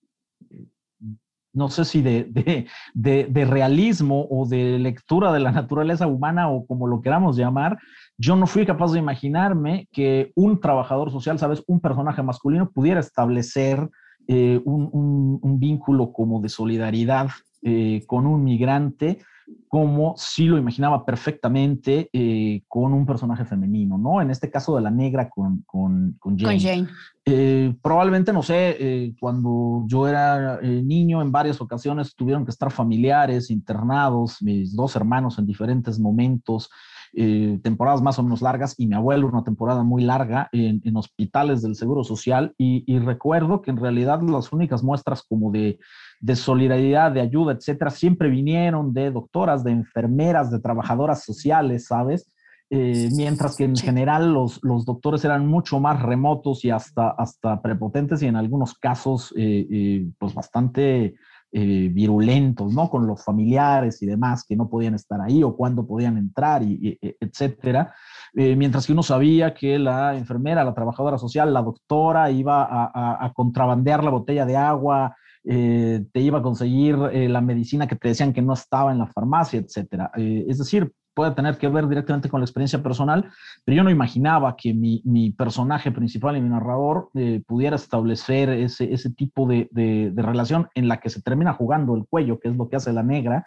no 1.54 1.70
sé 1.70 1.86
si 1.86 2.02
de, 2.02 2.68
de, 2.94 3.46
realismo 3.46 4.28
o 4.30 4.46
de 4.46 4.78
lectura 4.80 5.32
de 5.32 5.40
la 5.40 5.52
naturaleza 5.52 6.08
humana 6.08 6.50
o 6.50 6.66
como 6.66 6.88
lo 6.88 7.02
queramos 7.02 7.38
llamar, 7.38 7.78
yo 8.18 8.36
no 8.36 8.48
fui 8.48 8.66
capaz 8.66 8.92
de 8.92 9.00
imaginarme 9.00 9.88
que 9.92 10.32
un 10.36 10.60
trabajador 10.60 11.12
social, 11.12 11.40
sabes, 11.40 11.64
un 11.68 11.80
personaje 11.80 12.22
masculino 12.22 12.70
pudiera 12.70 13.00
establecer 13.00 13.90
eh, 14.28 14.62
un, 14.64 15.60
vínculo 15.60 16.14
como 16.14 16.40
de 16.40 16.50
solidaridad 16.50 17.30
eh, 17.64 18.04
con 18.08 18.26
un 18.26 18.44
migrante 18.44 19.20
como 19.68 20.16
si 20.18 20.46
lo 20.46 20.58
imaginaba 20.58 21.06
perfectamente 21.06 22.10
eh, 22.12 22.64
con 22.68 22.92
un 22.94 23.06
personaje 23.06 23.46
femenino, 23.46 23.98
¿no? 23.98 24.22
En 24.22 24.32
este 24.32 24.50
caso 24.50 24.76
de 24.76 24.82
la 24.82 24.90
negra 24.90 25.30
con, 25.30 25.64
con, 25.68 26.18
Jane. 26.38 26.88
Eh, 27.24 27.76
probablemente, 27.82 28.34
no 28.34 28.42
sé, 28.42 28.78
eh, 28.80 29.16
cuando 29.20 29.84
yo 29.86 30.08
era 30.08 30.60
niño, 30.62 31.22
en 31.22 31.32
varias 31.32 31.62
ocasiones 31.62 32.16
tuvieron 32.16 32.46
que 32.46 32.52
estar 32.52 32.72
familiares, 32.72 33.52
internados, 33.52 34.42
mis 34.42 34.76
dos 34.76 34.96
hermanos 34.96 35.38
en 35.38 35.46
diferentes 35.46 36.00
momentos, 36.00 36.72
temporadas 37.14 38.02
más 38.02 38.20
o 38.20 38.24
menos 38.24 38.42
largas, 38.42 38.76
y 38.78 38.88
mi 38.88 38.96
abuelo 38.96 39.28
una 39.28 39.44
temporada 39.44 39.84
muy 39.84 40.04
larga 40.04 40.50
en, 40.52 40.96
hospitales 40.96 41.62
del 41.62 41.76
Seguro 41.76 42.04
Social, 42.04 42.54
y 42.58 43.00
recuerdo 43.00 43.62
que 43.62 43.72
en 43.72 43.78
realidad 43.78 44.22
las 44.22 44.52
únicas 44.54 44.84
muestras 44.84 45.24
como 45.24 45.52
de 45.52 45.80
de 46.20 46.36
solidaridad, 46.36 47.12
de 47.12 47.22
ayuda, 47.22 47.54
etcétera, 47.54 47.90
siempre 47.90 48.30
vinieron 48.30 48.94
de 48.94 49.12
doctoras, 49.12 49.64
de 49.64 49.72
enfermeras, 49.72 50.52
de 50.52 50.60
trabajadoras 50.60 51.24
sociales, 51.24 51.86
¿sabes? 51.86 52.30
Eh, 52.72 53.10
mientras 53.16 53.56
que 53.56 53.64
en 53.64 53.76
general 53.76 54.32
los, 54.32 54.60
los, 54.62 54.86
doctores 54.86 55.26
eran 55.26 55.48
mucho 55.48 55.80
más 55.80 56.04
remotos 56.04 56.64
y 56.64 56.70
hasta, 56.70 57.10
hasta 57.10 57.64
prepotentes 57.64 58.22
y 58.22 58.28
en 58.28 58.36
algunos 58.36 58.76
casos 58.76 59.34
eh, 59.36 59.66
eh, 59.72 60.08
pues 60.20 60.36
bastante 60.36 61.16
virulentos, 61.52 62.74
¿no? 62.74 62.90
Con 62.90 63.08
los 63.08 63.24
familiares 63.24 64.02
y 64.02 64.06
demás 64.06 64.44
que 64.44 64.56
no 64.56 64.70
podían 64.70 64.94
estar 64.96 65.20
ahí 65.22 65.44
o 65.44 65.56
cuándo 65.56 65.86
podían 65.86 66.18
entrar, 66.18 66.64
y, 66.64 66.98
etcétera. 67.20 67.94
mientras 68.34 68.86
que 68.86 68.94
uno 68.94 69.04
sabía 69.04 69.54
que 69.54 69.80
la 69.80 70.16
enfermera, 70.16 70.64
la 70.64 70.74
trabajadora 70.74 71.18
social, 71.18 71.54
la 71.54 71.62
doctora 71.62 72.30
iba 72.30 72.68
a 72.72 73.34
contrabandear 73.34 74.04
la 74.04 74.12
botella 74.12 74.46
de 74.46 74.58
agua, 74.58 75.16
eh, 75.46 76.06
te 76.12 76.20
iba 76.20 76.40
a 76.40 76.42
conseguir 76.42 76.98
eh, 77.14 77.30
la 77.30 77.42
medicina 77.42 77.88
que 77.88 77.96
te 77.96 78.10
decían 78.10 78.34
que 78.34 78.42
no 78.42 78.54
estaba 78.54 78.92
en 78.92 79.00
la 79.00 79.08
farmacia, 79.08 79.60
etcétera. 79.60 80.12
Eh, 80.18 80.46
es 80.50 80.58
decir, 80.58 80.92
puede 81.14 81.32
tener 81.32 81.58
que 81.58 81.70
ver 81.70 81.88
directamente 81.88 82.30
con 82.30 82.42
la 82.42 82.46
experiencia 82.46 82.84
personal, 82.84 83.30
pero 83.64 83.78
yo 83.78 83.84
no 83.84 83.90
imaginaba 83.90 84.56
que 84.56 84.74
mi, 84.74 85.02
mi 85.06 85.32
personaje 85.32 85.92
principal 85.92 86.38
y 86.38 86.42
mi 86.42 86.50
narrador 86.50 87.10
pudiera 87.46 87.76
establecer 87.76 88.50
ese, 88.50 88.94
ese 88.94 89.10
tipo 89.10 89.46
de, 89.48 89.68
de, 89.72 90.14
relación 90.22 90.70
en 90.76 90.88
la 90.88 91.02
que 91.02 91.10
se 91.10 91.22
termina 91.22 91.54
jugando 91.54 91.96
el 91.96 92.06
cuello, 92.06 92.40
que 92.40 92.50
es 92.50 92.56
lo 92.56 92.70
que 92.70 92.78
hace 92.78 92.94
la 92.94 93.04
negra, 93.04 93.44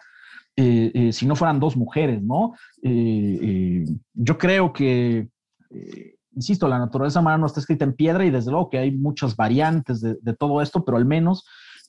si 0.55 1.25
no 1.25 1.35
fueran 1.35 1.59
dos 1.59 1.75
mujeres, 1.75 2.21
¿no? 2.21 2.53
yo 2.83 4.37
creo 4.37 4.71
que 4.71 5.29
insisto, 6.35 6.67
la 6.67 6.77
naturaleza 6.77 7.21
humana 7.21 7.39
no 7.39 7.47
está 7.47 7.59
escrita 7.59 7.85
en 7.85 7.93
piedra 7.93 8.23
y 8.23 8.29
desde 8.29 8.51
luego 8.51 8.69
que 8.69 8.77
hay 8.77 8.91
muchas 8.91 9.35
variantes 9.35 9.99
de, 10.01 10.17
de, 10.21 10.33
todo 10.35 10.61
esto, 10.61 10.85
pero 10.85 10.97
al 10.97 11.05
menos 11.05 11.43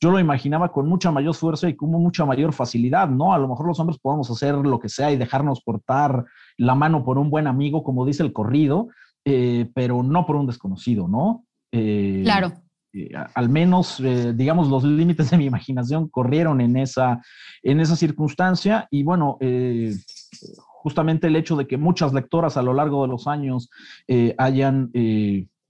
yo 0.04 0.10
lo 0.10 0.20
imaginaba 0.20 0.70
con 0.70 0.86
mucha 0.86 1.10
mayor 1.10 1.34
fuerza 1.34 1.66
y 1.66 1.76
con 1.76 1.90
mucha 1.90 2.26
mayor 2.26 2.52
facilidad, 2.52 3.08
¿no? 3.08 3.32
A 3.32 3.38
lo 3.38 3.48
mejor 3.48 3.66
los 3.66 3.80
hombres 3.80 3.98
podemos 3.98 4.30
hacer 4.30 4.54
lo 4.54 4.78
que 4.78 4.90
sea 4.90 5.10
y 5.10 5.16
dejarnos 5.16 5.62
cortar 5.64 6.26
la 6.58 6.74
mano 6.74 7.02
por 7.02 7.16
un 7.16 7.30
buen 7.30 7.46
amigo, 7.46 7.82
como 7.82 8.04
dice 8.04 8.22
el 8.22 8.34
corrido, 8.34 8.88
eh, 9.24 9.70
pero 9.74 10.02
no 10.02 10.26
por 10.26 10.36
un 10.36 10.46
desconocido, 10.46 11.08
¿no? 11.08 11.46
Eh, 11.72 12.20
claro. 12.22 12.52
Eh, 12.92 13.12
al 13.34 13.48
menos, 13.48 14.02
digamos, 14.34 14.68
los 14.68 14.84
límites 14.84 15.30
de 15.30 15.38
mi 15.38 15.46
imaginación 15.46 16.08
corrieron 16.08 16.60
en 16.60 16.76
esa, 16.76 17.22
en 17.62 17.80
esa 17.80 17.96
circunstancia 17.96 18.86
y 18.90 19.04
bueno, 19.04 19.38
justamente 20.82 21.28
el 21.28 21.36
hecho 21.36 21.56
de 21.56 21.66
que 21.66 21.78
muchas 21.78 22.12
lectoras 22.12 22.58
a 22.58 22.62
lo 22.62 22.74
largo 22.74 23.00
de 23.02 23.08
los 23.08 23.26
años 23.26 23.70
hayan 24.36 24.92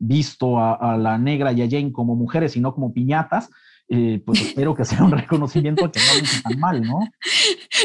visto 0.01 0.59
a, 0.59 0.75
a, 0.75 0.99
la 0.99 1.19
negra 1.19 1.53
y 1.53 1.63
a 1.63 1.71
Jane 1.71 1.93
como 1.93 2.17
mujeres 2.17 2.57
y 2.57 2.61
no 2.61 2.75
como 2.75 2.93
piñatas, 2.93 3.49
eh, 3.89 4.23
pues 4.25 4.41
espero 4.41 4.75
que 4.75 4.85
sea 4.85 5.03
un 5.03 5.13
reconocimiento 5.13 5.91
que 5.91 6.01
no 6.01 6.23
es 6.23 6.43
tan 6.43 6.59
mal, 6.59 6.83
¿no? 6.83 7.01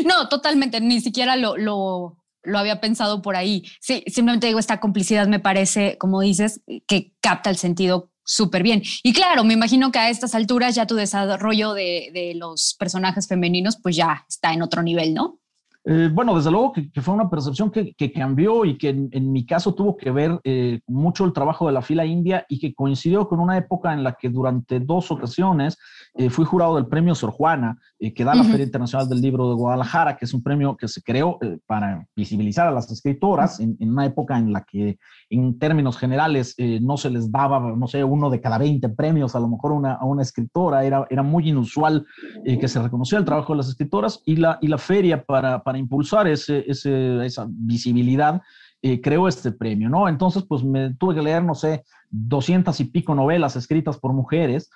No, 0.05 0.29
totalmente, 0.29 0.79
ni 0.81 1.01
siquiera 1.01 1.35
lo, 1.35 1.57
lo, 1.57 2.17
lo 2.43 2.57
había 2.57 2.79
pensado 2.79 3.21
por 3.21 3.35
ahí. 3.35 3.63
Sí, 3.81 4.03
simplemente 4.07 4.47
digo, 4.47 4.59
esta 4.59 4.79
complicidad 4.79 5.27
me 5.27 5.39
parece, 5.39 5.97
como 5.97 6.21
dices, 6.21 6.61
que 6.87 7.13
capta 7.21 7.49
el 7.49 7.57
sentido 7.57 8.11
súper 8.23 8.61
bien. 8.61 8.83
Y 9.03 9.11
claro, 9.13 9.43
me 9.43 9.55
imagino 9.55 9.91
que 9.91 9.99
a 9.99 10.09
estas 10.09 10.35
alturas 10.35 10.75
ya 10.75 10.85
tu 10.85 10.95
desarrollo 10.95 11.73
de, 11.73 12.11
de 12.13 12.33
los 12.35 12.75
personajes 12.77 13.27
femeninos 13.27 13.77
pues 13.81 13.95
ya 13.95 14.25
está 14.29 14.53
en 14.53 14.61
otro 14.61 14.83
nivel, 14.83 15.13
¿no? 15.13 15.38
Eh, 15.85 16.09
bueno, 16.11 16.35
desde 16.35 16.51
luego 16.51 16.73
que, 16.73 16.89
fue 17.01 17.13
una 17.13 17.29
percepción 17.29 17.71
que, 17.71 18.11
cambió 18.11 18.65
y 18.65 18.77
que 18.77 18.89
en, 18.89 19.31
mi 19.31 19.45
caso 19.45 19.73
tuvo 19.73 19.95
que 19.95 20.11
ver 20.11 20.39
eh, 20.43 20.81
mucho 20.87 21.23
el 21.25 21.31
trabajo 21.31 21.67
de 21.67 21.73
la 21.73 21.81
fila 21.81 22.05
india 22.05 22.45
y 22.49 22.59
que 22.59 22.73
coincidió 22.73 23.27
con 23.27 23.39
una 23.39 23.57
época 23.57 23.93
en 23.93 24.03
la 24.03 24.13
que 24.13 24.29
durante 24.29 24.79
dos 24.79 25.09
ocasiones 25.11 25.77
eh, 26.15 26.29
fui 26.29 26.43
jurado 26.43 26.75
del 26.75 26.87
premio 26.87 27.15
Sor 27.15 27.31
Juana, 27.31 27.77
que 28.15 28.23
da 28.23 28.33
la 28.33 28.43
Feria 28.45 28.65
Internacional 28.65 29.09
del 29.09 29.21
Libro 29.21 29.49
de 29.49 29.55
Guadalajara, 29.55 30.15
que 30.15 30.23
es 30.23 30.33
un 30.33 30.41
premio 30.41 30.77
que 30.77 30.87
se 30.87 31.01
creó 31.01 31.37
para 31.65 32.07
visibilizar 32.15 32.65
a 32.65 32.71
las 32.71 32.89
escritoras 32.89 33.59
en, 33.59 33.77
una 33.81 34.05
época 34.05 34.37
en 34.37 34.53
la 34.53 34.63
que 34.63 34.97
en 35.29 35.59
términos 35.59 35.97
generales 35.97 36.55
no 36.81 36.95
se 36.95 37.09
les 37.09 37.29
daba, 37.29 37.59
no 37.59 37.87
sé, 37.87 38.03
uno 38.05 38.29
de 38.29 38.39
cada 38.39 38.57
20 38.57 38.87
premios 38.89 39.35
a 39.35 39.41
lo 39.41 39.49
mejor 39.49 39.73
una, 39.73 39.95
a 39.95 40.05
una 40.05 40.21
escritora, 40.21 40.85
era, 40.85 41.05
era 41.09 41.23
muy 41.23 41.49
inusual 41.49 42.05
que 42.45 42.67
se 42.69 42.81
reconociera 42.81 43.19
el 43.19 43.25
trabajo 43.25 43.51
de 43.51 43.57
las 43.57 43.67
escritoras 43.67 44.21
y 44.25 44.37
la, 44.37 44.57
y 44.61 44.67
la 44.67 44.77
feria 44.77 45.23
para 45.23 45.61
para 45.68 45.68
impulsar 45.77 46.27
ese, 46.27 46.65
esa 46.67 47.47
visibilidad, 47.49 48.41
eh, 48.81 49.01
creó 49.01 49.27
este 49.27 49.51
premio, 49.51 49.89
¿no? 49.89 50.07
Entonces, 50.07 50.43
pues 50.47 50.63
me 50.63 50.93
tuve 50.95 51.15
que 51.15 51.21
leer, 51.21 51.43
no 51.43 51.53
sé, 51.53 51.83
doscientas 52.09 52.79
y 52.79 52.85
pico 52.85 53.13
novelas 53.13 53.55
escritas 53.55 53.97
por 53.97 54.13
mujeres 54.13 54.69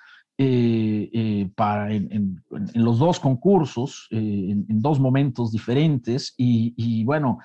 para, 1.54 1.92
en, 1.92 2.42
los 2.74 2.98
dos 2.98 3.20
concursos, 3.20 4.08
en, 4.10 4.66
dos 4.80 4.98
momentos 4.98 5.52
diferentes. 5.52 6.34
Y, 6.36 7.04
bueno, 7.04 7.38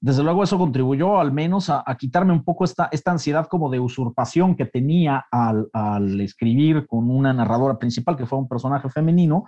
desde 0.00 0.22
luego 0.22 0.44
eso 0.44 0.58
contribuyó 0.58 1.18
al 1.18 1.32
menos 1.32 1.70
a, 1.70 1.82
quitarme 1.98 2.32
un 2.32 2.44
poco 2.44 2.64
esta, 2.64 2.88
esta 2.92 3.10
ansiedad 3.10 3.46
como 3.46 3.70
de 3.70 3.80
usurpación 3.80 4.54
que 4.54 4.66
tenía 4.66 5.24
al 5.30 6.20
escribir 6.20 6.86
con 6.86 7.10
una 7.10 7.32
narradora 7.32 7.78
principal 7.78 8.16
que 8.16 8.26
fue 8.26 8.38
un 8.38 8.48
personaje 8.48 8.88
femenino, 8.90 9.44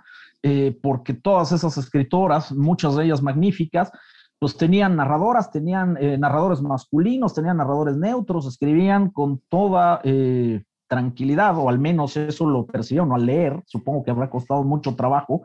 porque 0.81 1.13
todas 1.13 1.51
esas 1.51 1.77
escritoras, 1.77 2.53
muchas 2.53 2.95
de 2.95 3.05
ellas 3.05 3.21
magníficas, 3.21 3.91
pues 4.39 4.55
tenían 4.55 4.95
narradoras, 4.95 5.51
tenían 5.51 5.97
eh, 5.99 6.17
narradores 6.17 6.61
masculinos, 6.61 7.33
tenían 7.33 7.57
narradores 7.57 7.97
neutros, 7.97 8.45
escribían 8.47 9.09
con 9.09 9.41
toda 9.49 9.99
eh, 10.03 10.63
tranquilidad, 10.87 11.57
o 11.57 11.69
al 11.69 11.79
menos 11.79 12.15
eso 12.17 12.45
lo 12.45 12.65
percibieron 12.65 13.11
al 13.13 13.25
leer, 13.25 13.61
supongo 13.65 14.03
que 14.03 14.11
habrá 14.11 14.29
costado 14.29 14.63
mucho 14.63 14.95
trabajo, 14.95 15.41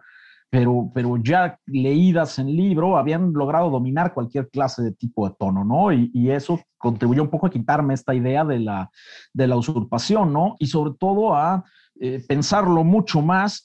pero, 0.50 0.90
pero 0.94 1.16
ya 1.16 1.58
leídas 1.64 2.38
en 2.38 2.54
libro 2.54 2.98
habían 2.98 3.32
logrado 3.32 3.70
dominar 3.70 4.12
cualquier 4.12 4.50
clase 4.50 4.82
de 4.82 4.92
tipo 4.92 5.26
de 5.26 5.34
tono, 5.38 5.64
¿no? 5.64 5.90
Y, 5.90 6.30
eso 6.30 6.60
contribuyó 6.76 7.22
un 7.22 7.30
poco 7.30 7.46
a 7.46 7.50
quitarme 7.50 7.94
esta 7.94 8.14
idea 8.14 8.44
de 8.44 8.60
la, 8.60 8.90
de 9.32 9.46
la 9.46 9.56
usurpación, 9.56 10.30
¿no? 10.34 10.56
Y 10.58 10.66
sobre 10.66 10.92
todo 10.98 11.34
a 11.34 11.64
eh, 11.98 12.22
pensarlo 12.28 12.84
mucho 12.84 13.22
más 13.22 13.62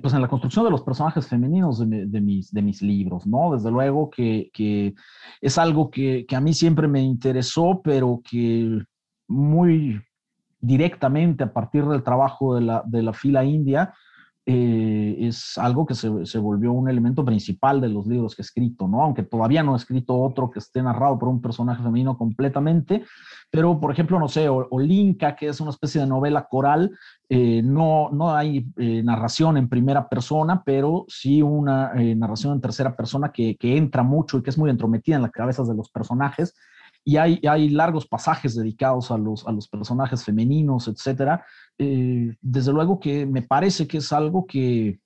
pues 0.00 0.14
en 0.14 0.20
la 0.20 0.28
construcción 0.28 0.64
de 0.64 0.70
los 0.70 0.82
personajes 0.82 1.26
femeninos 1.26 1.78
de, 1.78 2.20
mis, 2.20 2.52
de 2.52 2.62
mis 2.62 2.82
libros, 2.82 3.26
¿no? 3.26 3.52
Desde 3.54 3.70
luego 3.70 4.10
que, 4.10 4.50
que 4.52 4.94
es 5.40 5.58
algo 5.58 5.90
que, 5.90 6.26
que, 6.26 6.36
a 6.36 6.40
mí 6.40 6.54
siempre 6.54 6.88
me 6.88 7.00
interesó, 7.00 7.80
pero 7.82 8.20
que 8.28 8.82
muy 9.28 10.00
directamente 10.60 11.44
a 11.44 11.52
partir 11.52 11.84
del 11.86 12.02
trabajo 12.02 12.54
de 12.54 12.62
la, 12.62 12.82
de 12.86 13.02
la 13.02 13.12
fila 13.12 13.44
india, 13.44 13.94
eh, 14.52 15.28
es 15.28 15.56
algo 15.58 15.86
que 15.86 15.94
se, 15.94 16.26
se, 16.26 16.38
volvió 16.40 16.72
un 16.72 16.88
elemento 16.88 17.24
principal 17.24 17.80
de 17.80 17.88
los 17.88 18.04
libros 18.08 18.34
que 18.34 18.42
he 18.42 18.44
escrito, 18.44 18.88
¿no? 18.88 19.00
Aunque 19.00 19.22
todavía 19.22 19.62
no 19.62 19.74
he 19.74 19.76
escrito 19.76 20.18
otro 20.18 20.50
que 20.50 20.58
esté 20.58 20.82
narrado 20.82 21.20
por 21.20 21.28
un 21.28 21.40
personaje 21.40 21.84
femenino 21.84 22.18
completamente, 22.18 23.04
pero 23.48 23.78
por 23.78 23.92
ejemplo, 23.92 24.18
no 24.18 24.26
sé, 24.26 24.48
Olinka, 24.48 25.36
que 25.36 25.46
es 25.46 25.60
una 25.60 25.70
especie 25.70 26.00
de 26.00 26.08
novela 26.08 26.48
coral, 26.50 26.90
eh, 27.28 27.62
no, 27.62 28.10
no 28.10 28.34
hay 28.34 28.66
eh, 28.76 29.04
narración 29.04 29.56
en 29.56 29.68
primera 29.68 30.08
persona, 30.08 30.64
pero 30.64 31.04
sí 31.06 31.42
una 31.42 31.92
narración 31.94 32.54
en 32.54 32.60
tercera 32.60 32.96
persona 32.96 33.30
que, 33.30 33.56
que 33.56 33.76
entra 33.76 34.02
mucho 34.02 34.38
y 34.38 34.42
que 34.42 34.50
es 34.50 34.58
muy 34.58 34.68
entrometida 34.68 35.14
en 35.14 35.22
las 35.22 35.30
cabezas 35.30 35.68
de 35.68 35.76
los 35.76 35.90
personajes 35.90 36.56
y 37.04 37.16
hay, 37.16 37.40
hay, 37.48 37.68
largos 37.70 38.06
pasajes 38.06 38.54
dedicados 38.54 39.10
a 39.10 39.18
los, 39.18 39.46
a 39.46 39.52
los 39.52 39.68
personajes 39.68 40.24
femeninos, 40.24 40.88
etcétera, 40.88 41.44
eh, 41.78 42.36
desde 42.40 42.72
luego 42.72 43.00
que 43.00 43.26
me 43.26 43.42
parece 43.42 43.86
que 43.86 43.98
es 43.98 44.12
algo 44.12 44.46
que 44.46 45.00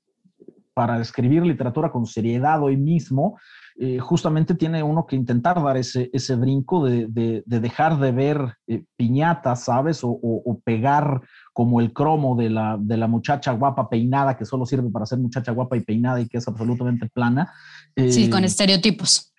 para 0.74 1.00
escribir 1.00 1.46
literatura 1.46 1.92
con 1.92 2.04
seriedad 2.04 2.60
hoy 2.60 2.76
mismo, 2.76 3.38
eh, 3.76 4.00
justamente 4.00 4.54
tiene 4.54 4.82
uno 4.82 5.06
que 5.06 5.14
intentar 5.14 5.62
dar 5.62 5.76
ese, 5.76 6.10
ese 6.12 6.34
brinco 6.34 6.84
de, 6.84 7.06
de, 7.08 7.42
dejar 7.46 7.98
de 8.00 8.10
ver 8.10 8.56
eh, 8.66 8.84
piñatas, 8.96 9.64
¿sabes? 9.64 10.02
O, 10.02 10.10
o, 10.10 10.60
pegar 10.64 11.20
como 11.52 11.80
el 11.80 11.92
cromo 11.92 12.34
de 12.34 12.50
la, 12.50 12.76
de 12.78 12.96
la, 12.96 13.06
muchacha 13.06 13.52
guapa 13.52 13.88
peinada, 13.88 14.36
que 14.36 14.44
solo 14.44 14.66
sirve 14.66 14.90
para 14.90 15.06
ser 15.06 15.18
muchacha 15.18 15.52
guapa 15.52 15.76
y 15.76 15.80
peinada 15.80 16.20
y 16.20 16.28
que 16.28 16.38
es 16.38 16.48
absolutamente 16.48 17.08
plana. 17.08 17.52
sí, 17.96 18.28
con 18.28 18.42
estereotipos. 18.42 19.32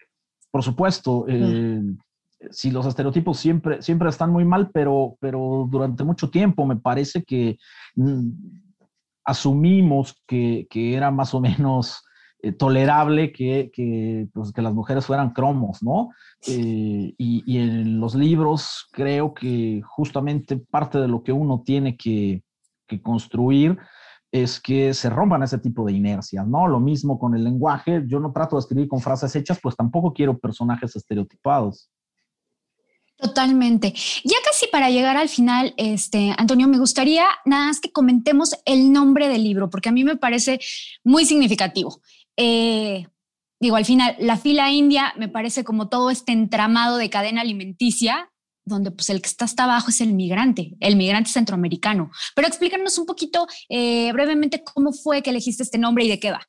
Por 0.52 0.64
supuesto. 0.64 1.26
Mm 1.28 1.98
si 2.52 2.72
los 2.72 2.86
estereotipos 2.86 3.38
siempre, 3.40 3.82
siempre 3.82 4.10
están 4.10 4.32
muy 4.32 4.46
mal, 4.46 4.70
pero, 4.72 5.18
pero 5.20 5.68
durante 5.70 6.04
mucho 6.04 6.30
tiempo 6.30 6.66
me 6.66 6.76
parece 6.76 7.24
que 7.24 7.58
mm, 7.96 8.30
asumimos 9.24 10.22
que, 10.28 10.68
que, 10.70 10.96
era 10.96 11.12
más 11.12 11.34
o 11.34 11.42
menos 11.42 12.04
eh, 12.42 12.52
tolerable 12.52 13.32
que, 13.32 13.72
que, 13.74 14.28
pues, 14.34 14.52
que, 14.52 14.62
las 14.62 14.74
mujeres 14.74 15.06
fueran 15.06 15.32
cromos, 15.32 15.82
¿no? 15.82 16.10
Eh, 16.48 17.14
y, 17.18 17.44
y, 17.46 17.58
en 17.58 18.00
los 18.00 18.16
libros 18.16 18.88
creo 18.92 19.34
que 19.34 19.82
justamente 19.84 20.58
parte 20.58 21.00
de 21.00 21.08
lo 21.08 21.24
que 21.24 21.32
uno 21.32 21.64
tiene 21.66 21.98
que, 21.98 22.44
que 22.88 23.02
construir 23.02 23.78
es 24.32 24.60
que 24.60 24.94
se 24.94 25.10
rompan 25.10 25.44
ese 25.44 25.60
tipo 25.60 25.86
de 25.86 25.94
inercias, 25.94 26.46
¿no? 26.46 26.68
Lo 26.68 26.80
mismo 26.80 27.18
con 27.18 27.36
el 27.36 27.44
lenguaje, 27.44 28.04
yo 28.06 28.20
no 28.20 28.34
trato 28.34 28.58
de 28.58 28.60
escribir 28.60 28.88
con 28.88 29.00
frases 29.00 29.36
hechas, 29.36 29.60
pues 29.62 29.76
tampoco 29.76 30.14
quiero 30.14 30.38
personajes 30.38 30.96
estereotipados. 30.96 31.90
Totalmente. 33.18 33.94
Ya 34.26 34.36
casi 34.44 34.68
para 34.68 34.90
llegar 34.90 35.16
al 35.16 35.30
final, 35.30 35.74
este, 35.78 36.34
Antonio, 36.38 36.68
me 36.68 36.78
gustaría 36.78 37.26
nada 37.46 37.68
más 37.68 37.80
que 37.80 37.92
comentemos 37.92 38.56
el 38.66 38.92
nombre 38.92 39.30
del 39.30 39.44
libro, 39.44 39.70
porque 39.70 39.90
a 39.90 39.94
mí 39.94 40.04
me 40.04 40.18
parece 40.18 40.60
muy 41.04 41.26
significativo. 41.26 42.02
Eh, 42.36 43.08
digo, 43.60 43.78
al 43.78 43.86
final, 43.86 44.16
la 44.20 44.38
fila 44.38 44.70
india 44.70 45.14
me 45.18 45.30
parece 45.30 45.64
como 45.64 45.88
todo 45.88 46.10
este 46.10 46.34
entramado 46.34 46.98
de 46.98 47.10
cadena 47.10 47.42
alimenticia, 47.42 48.30
donde 48.66 48.92
pues 48.92 49.10
el 49.10 49.22
que 49.22 49.30
está 49.30 49.46
hasta 49.46 49.64
abajo 49.64 49.92
es 49.92 50.02
el 50.02 50.14
migrante, 50.14 50.76
el 50.82 50.98
migrante 50.98 51.30
centroamericano. 51.30 52.12
Pero 52.36 52.48
explícanos 52.48 52.98
un 52.98 53.06
poquito 53.06 53.48
eh, 53.70 54.12
brevemente 54.12 54.64
cómo 54.64 54.92
fue 54.92 55.22
que 55.22 55.30
elegiste 55.30 55.64
este 55.64 55.78
nombre 55.78 56.04
y 56.04 56.10
de 56.10 56.20
qué 56.20 56.32
va. 56.32 56.42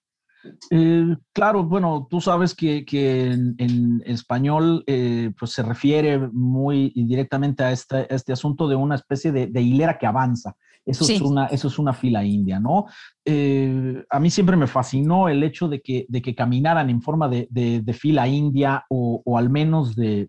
Eh, 0.70 1.16
claro, 1.32 1.64
bueno, 1.64 2.06
tú 2.10 2.20
sabes 2.20 2.54
que, 2.54 2.84
en, 2.88 4.02
español 4.04 4.84
eh, 4.86 5.30
pues 5.38 5.52
se 5.52 5.62
refiere 5.62 6.18
muy 6.18 6.92
directamente 6.94 7.64
a 7.64 7.72
este, 7.72 8.12
este 8.14 8.32
asunto 8.32 8.68
de 8.68 8.76
una 8.76 8.94
especie 8.94 9.32
de, 9.32 9.60
hilera 9.60 9.98
que 9.98 10.06
avanza. 10.06 10.54
Eso, 10.84 11.04
es 11.04 11.20
una, 11.20 11.46
eso 11.46 11.66
es 11.66 11.80
una 11.80 11.92
fila 11.92 12.24
india, 12.24 12.60
¿no? 12.60 12.86
Eh, 13.24 14.04
a 14.08 14.20
mí 14.20 14.30
siempre 14.30 14.56
me 14.56 14.68
fascinó 14.68 15.28
el 15.28 15.42
hecho 15.42 15.66
de 15.66 15.80
que, 15.80 16.06
de 16.08 16.22
que 16.22 16.36
caminaran 16.36 16.88
en 16.90 17.02
forma 17.02 17.28
de, 17.28 17.98
fila 17.98 18.28
india 18.28 18.84
o, 18.88 19.36
al 19.36 19.50
menos 19.50 19.96
de, 19.96 20.28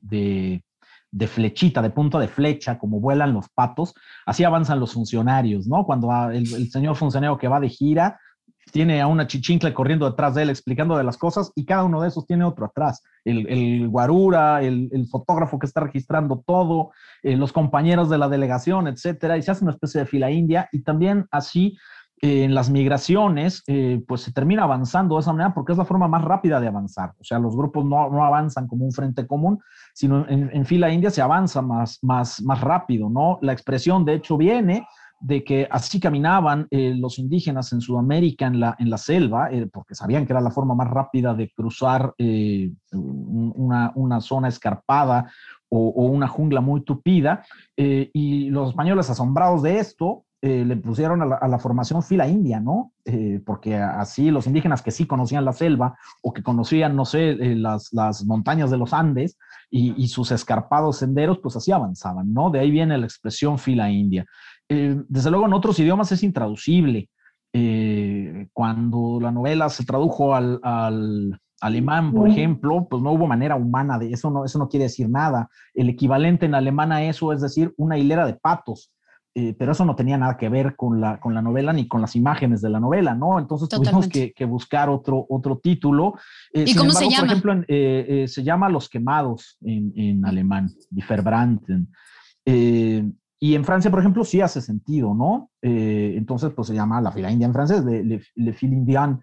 flechita, 1.28 1.84
de 1.84 1.92
punta 1.92 2.18
de 2.18 2.28
flecha, 2.28 2.80
como 2.80 3.00
vuelan 3.00 3.34
los 3.34 3.50
patos. 3.50 3.94
Así 4.26 4.44
avanzan 4.44 4.80
los 4.80 4.94
funcionarios, 4.94 5.68
¿no? 5.68 5.86
Cuando 5.86 6.12
el, 6.32 6.52
el 6.52 6.72
señor 6.72 6.96
funcionario 6.96 7.38
que 7.38 7.48
va 7.48 7.60
de 7.60 7.70
gira 7.70 8.20
tiene 8.72 9.02
a 9.02 9.08
una 9.08 9.28
chichincle 9.28 9.74
corriendo 9.74 10.10
detrás 10.10 10.36
de 10.36 10.44
él 10.44 10.50
explicando 10.50 10.98
de 10.98 11.04
las 11.04 11.18
cosas 11.18 11.52
y 11.56 11.66
cada 11.66 11.84
uno 11.84 12.02
de 12.02 12.10
esos 12.10 12.26
tiene 12.26 12.44
otro 12.44 12.66
atrás. 12.66 13.04
El, 13.24 13.88
guarura, 13.90 14.62
el, 14.62 15.08
fotógrafo 15.10 15.60
que 15.60 15.66
está 15.66 15.82
registrando 15.82 16.44
todo, 16.46 16.92
eh, 17.24 17.36
los 17.36 17.52
compañeros 17.52 18.10
de 18.10 18.18
la 18.18 18.30
delegación, 18.30 18.88
etcétera, 18.88 19.38
y 19.38 19.42
se 19.42 19.52
hace 19.52 19.64
una 19.64 19.74
especie 19.74 20.02
de 20.02 20.08
fila 20.08 20.32
india 20.32 20.70
y 20.72 20.82
también 20.84 21.28
así 21.32 21.78
eh, 22.22 22.46
en 22.46 22.56
las 22.56 22.70
migraciones, 22.70 23.64
eh, 23.68 24.02
pues 24.08 24.22
se 24.22 24.32
termina 24.32 24.64
avanzando 24.64 25.16
de 25.16 25.22
esa 25.22 25.34
manera 25.34 25.54
porque 25.54 25.74
es 25.74 25.78
la 25.78 25.86
forma 25.86 26.08
más 26.08 26.24
rápida 26.24 26.60
de 26.60 26.68
avanzar. 26.68 27.14
O 27.20 27.24
sea, 27.24 27.38
los 27.38 27.56
grupos 27.56 27.86
no, 27.86 28.10
no 28.10 28.26
avanzan 28.26 28.68
como 28.68 28.86
un 28.86 28.92
frente 28.92 29.28
común, 29.28 29.60
sino 29.94 30.28
en, 30.28 30.50
en, 30.52 30.66
fila 30.66 30.92
india 30.92 31.12
se 31.12 31.22
avanza 31.22 31.62
más, 31.62 32.00
más, 32.02 32.42
más 32.42 32.62
rápido, 32.62 33.10
¿no? 33.10 33.38
La 33.42 33.54
expresión, 33.54 34.04
de 34.04 34.16
hecho, 34.16 34.36
viene 34.36 34.88
de 35.20 35.44
que 35.44 35.68
así 35.72 36.00
caminaban 36.00 36.68
eh, 36.70 36.94
los 36.96 37.18
indígenas 37.18 37.74
en 37.74 37.82
Sudamérica 37.82 38.46
en 38.46 38.60
la, 38.60 38.76
en 38.78 38.90
la 38.90 38.98
selva, 38.98 39.52
eh, 39.52 39.68
porque 39.72 39.96
sabían 39.96 40.26
que 40.26 40.34
era 40.34 40.42
la 40.42 40.52
forma 40.52 40.76
más 40.76 40.90
rápida 40.90 41.34
de 41.34 41.52
cruzar 41.52 42.14
eh, 42.18 42.72
una, 42.92 43.92
una, 43.96 44.22
zona 44.22 44.48
escarpada 44.48 45.32
o, 45.70 45.90
una 46.06 46.28
jungla 46.28 46.62
muy 46.62 46.82
tupida, 46.82 47.44
y 47.76 48.50
los 48.50 48.70
españoles 48.70 49.10
asombrados 49.10 49.62
de 49.64 49.80
esto, 49.80 50.24
le 50.42 50.78
pusieron 50.78 51.22
a 51.22 51.48
la, 51.48 51.60
formación 51.60 52.02
fila 52.02 52.26
india, 52.26 52.62
¿no? 52.62 52.94
porque 53.46 53.76
así 53.76 54.32
los 54.32 54.48
indígenas 54.48 54.82
que 54.82 54.92
sí 54.92 55.06
conocían 55.06 55.44
la 55.44 55.52
selva 55.52 55.98
o 56.22 56.32
que 56.32 56.42
conocían, 56.42 56.96
no 56.96 57.04
sé, 57.04 57.36
las, 57.56 57.92
las, 57.92 58.24
montañas 58.24 58.72
de 58.72 58.78
los 58.78 58.94
Andes 58.94 59.38
y, 59.70 60.02
y, 60.02 60.08
sus 60.08 60.32
escarpados 60.32 61.00
senderos, 61.00 61.40
pues 61.44 61.58
así 61.58 61.74
avanzaban, 61.74 62.34
¿no? 62.34 62.50
De 62.50 62.60
ahí 62.60 62.72
viene 62.72 62.98
la 62.98 63.06
expresión 63.06 63.60
fila 63.60 63.92
india. 63.92 64.26
Eh, 64.70 65.02
desde 65.08 65.32
luego 65.32 65.46
en 65.46 65.54
otros 65.54 65.80
idiomas 65.80 66.12
es 66.12 66.24
intraducible. 66.24 67.10
Eh, 67.54 68.48
cuando 68.54 69.20
la 69.22 69.32
novela 69.32 69.70
se 69.70 69.86
tradujo 69.86 70.36
al, 70.36 71.40
alemán, 71.60 72.14
por 72.14 72.28
ejemplo, 72.28 72.88
pues 72.88 73.02
no 73.02 73.12
hubo 73.14 73.26
manera 73.26 73.56
humana 73.56 73.98
de 73.98 74.12
eso, 74.12 74.30
no, 74.30 74.46
eso 74.46 74.60
no 74.60 74.70
quiere 74.70 74.84
decir 74.84 75.10
nada. 75.10 75.50
El 75.74 75.90
equivalente 75.90 76.46
en 76.46 76.54
alemán 76.54 76.92
a 76.92 77.04
eso 77.04 77.34
es 77.34 77.42
decir 77.42 77.74
una 77.78 77.98
hilera 77.98 78.26
de 78.28 78.36
patos. 78.36 78.92
Eh, 79.34 79.54
pero 79.58 79.72
eso 79.72 79.86
no 79.86 79.96
tenía 79.96 80.18
nada 80.18 80.36
que 80.36 80.50
ver 80.50 80.76
con 80.76 81.00
la, 81.00 81.20
con 81.20 81.36
la 81.36 81.44
novela 81.44 81.72
ni 81.72 81.88
con 81.88 82.02
las 82.02 82.16
imágenes 82.16 82.60
de 82.60 82.72
la 82.72 82.80
novela, 82.80 83.14
¿no? 83.14 83.38
Entonces 83.38 83.70
tuvimos 83.70 84.08
que, 84.08 84.34
buscar 84.46 84.90
otro, 84.90 85.28
otro 85.30 85.60
título. 85.60 86.16
¿Y 86.52 86.74
cómo 86.74 86.90
se 86.90 87.08
llama? 87.08 87.40
Por 87.40 87.52
ejemplo, 87.52 87.66
se 87.68 88.44
llama 88.44 88.68
Los 88.68 88.90
Quemados 88.90 89.58
en, 89.62 89.94
en 89.96 90.26
alemán, 90.26 90.72
Die 90.90 91.04
Verbrannten. 91.08 91.88
Y 93.39 93.54
en 93.54 93.65
Francia, 93.65 93.91
por 93.91 94.00
ejemplo, 94.00 94.23
sí 94.23 94.41
hace 94.41 94.62
sentido, 94.62 95.13
¿no? 95.13 95.52
Eh, 95.62 96.15
entonces, 96.17 96.52
pues 96.56 96.67
se 96.67 96.73
llama 96.73 97.02
la 97.02 97.12
fila 97.12 97.32
india 97.32 97.45
en 97.45 97.54
francés, 97.54 97.84
le, 97.86 98.04
le, 98.04 98.54
file 98.54 98.76
indien. 98.76 99.21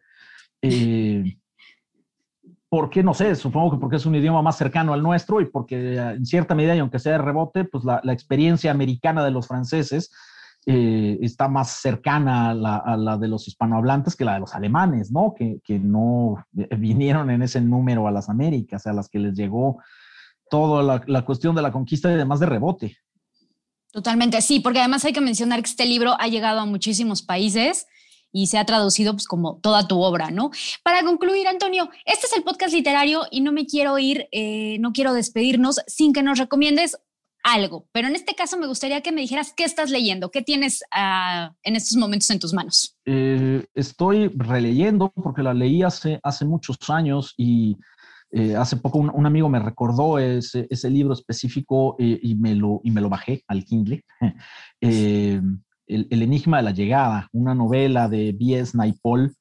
Eh, 0.62 1.36
¿Por 2.68 2.90
qué? 2.90 3.02
No 3.02 3.12
sé, 3.12 3.34
supongo 3.34 3.72
que 3.72 3.78
porque 3.78 3.96
es 3.96 4.06
un 4.06 4.14
idioma 4.14 4.40
más 4.40 4.56
cercano 4.56 4.92
al 4.92 5.02
nuestro 5.02 5.40
y 5.40 5.46
porque 5.46 5.96
en 5.96 6.24
cierta 6.26 6.54
medida, 6.54 6.76
y 6.76 6.78
aunque 6.78 6.98
sea 6.98 7.12
de 7.12 7.18
rebote, 7.18 7.64
pues 7.64 7.84
la, 7.84 8.00
experiencia 8.12 8.70
americana 8.70 9.24
de 9.24 9.30
los 9.32 9.48
franceses 9.48 10.12
eh, 10.66 11.18
está 11.20 11.48
más 11.48 11.70
cercana 11.70 12.50
a 12.50 12.96
la, 12.96 13.18
de 13.18 13.28
los 13.28 13.48
hispanohablantes 13.48 14.16
que 14.16 14.24
la 14.24 14.34
de 14.34 14.40
los 14.40 14.54
alemanes, 14.54 15.10
¿no? 15.10 15.34
Que, 15.36 15.60
no 15.78 16.36
vinieron 16.78 17.30
en 17.30 17.42
ese 17.42 17.60
número 17.60 18.06
a 18.06 18.12
las 18.12 18.28
Américas, 18.28 18.86
a 18.86 18.92
las 18.92 19.08
que 19.08 19.18
les 19.18 19.36
llegó 19.36 19.82
toda 20.48 20.82
la, 20.84 21.02
la 21.06 21.24
cuestión 21.24 21.54
de 21.56 21.62
la 21.62 21.72
conquista 21.72 22.12
y 22.12 22.16
demás 22.16 22.38
de 22.38 22.46
rebote. 22.46 22.96
Totalmente, 23.94 24.42
sí, 24.42 24.58
porque 24.58 24.80
además 24.80 25.04
hay 25.04 25.12
que 25.12 25.20
mencionar 25.20 25.62
que 25.62 25.70
este 25.70 25.86
libro 25.86 26.16
ha 26.18 26.26
llegado 26.26 26.58
a 26.58 26.66
muchísimos 26.66 27.22
países 27.22 27.86
y 28.32 28.48
se 28.48 28.58
ha 28.58 28.66
traducido 28.66 29.12
pues 29.12 29.28
como 29.28 29.60
toda 29.60 29.86
tu 29.86 30.02
obra, 30.02 30.32
¿no? 30.32 30.50
Para 30.82 31.04
concluir, 31.04 31.46
Antonio, 31.46 31.88
este 32.04 32.26
es 32.26 32.32
el 32.36 32.42
podcast 32.42 32.74
literario 32.74 33.22
y 33.30 33.40
no 33.40 33.52
me 33.52 33.66
quiero 33.66 33.96
ir, 34.00 34.26
eh, 34.32 34.78
no 34.80 34.92
quiero 34.92 35.12
despedirnos 35.12 35.80
sin 35.86 36.12
que 36.12 36.24
nos 36.24 36.40
recomiendes 36.40 36.98
algo, 37.44 37.86
pero 37.92 38.08
en 38.08 38.16
este 38.16 38.34
caso 38.34 38.58
me 38.58 38.66
gustaría 38.66 39.00
que 39.00 39.12
me 39.12 39.20
dijeras 39.20 39.52
qué 39.56 39.62
estás 39.62 39.92
leyendo, 39.92 40.32
qué 40.32 40.42
tienes 40.42 40.82
ah, 40.90 41.54
en 41.62 41.76
estos 41.76 41.96
momentos 41.96 42.28
en 42.30 42.40
tus 42.40 42.52
manos. 42.52 42.96
Eh, 43.04 43.64
estoy 43.74 44.26
releyendo 44.34 45.10
porque 45.10 45.44
la 45.44 45.54
leí 45.54 45.84
hace, 45.84 46.18
hace 46.24 46.44
muchos 46.44 46.78
años 46.88 47.32
y 47.36 47.76
eh, 48.34 48.56
hace 48.56 48.76
poco 48.76 48.98
un, 48.98 49.26
amigo 49.26 49.48
me 49.48 49.60
recordó 49.60 50.18
ese, 50.18 50.90
libro 50.90 51.14
específico 51.14 51.96
y, 51.98 52.34
me 52.34 52.54
lo, 52.54 52.80
y 52.82 52.90
me 52.90 53.00
lo 53.00 53.08
bajé 53.08 53.42
al 53.46 53.64
Kindle. 53.64 54.04
el, 54.80 56.22
Enigma 56.22 56.58
de 56.58 56.62
la 56.62 56.70
Llegada, 56.72 57.28
una 57.32 57.54
novela 57.54 58.08
de 58.08 58.32
B.S. 58.32 58.76
Naipaul, 58.76 59.34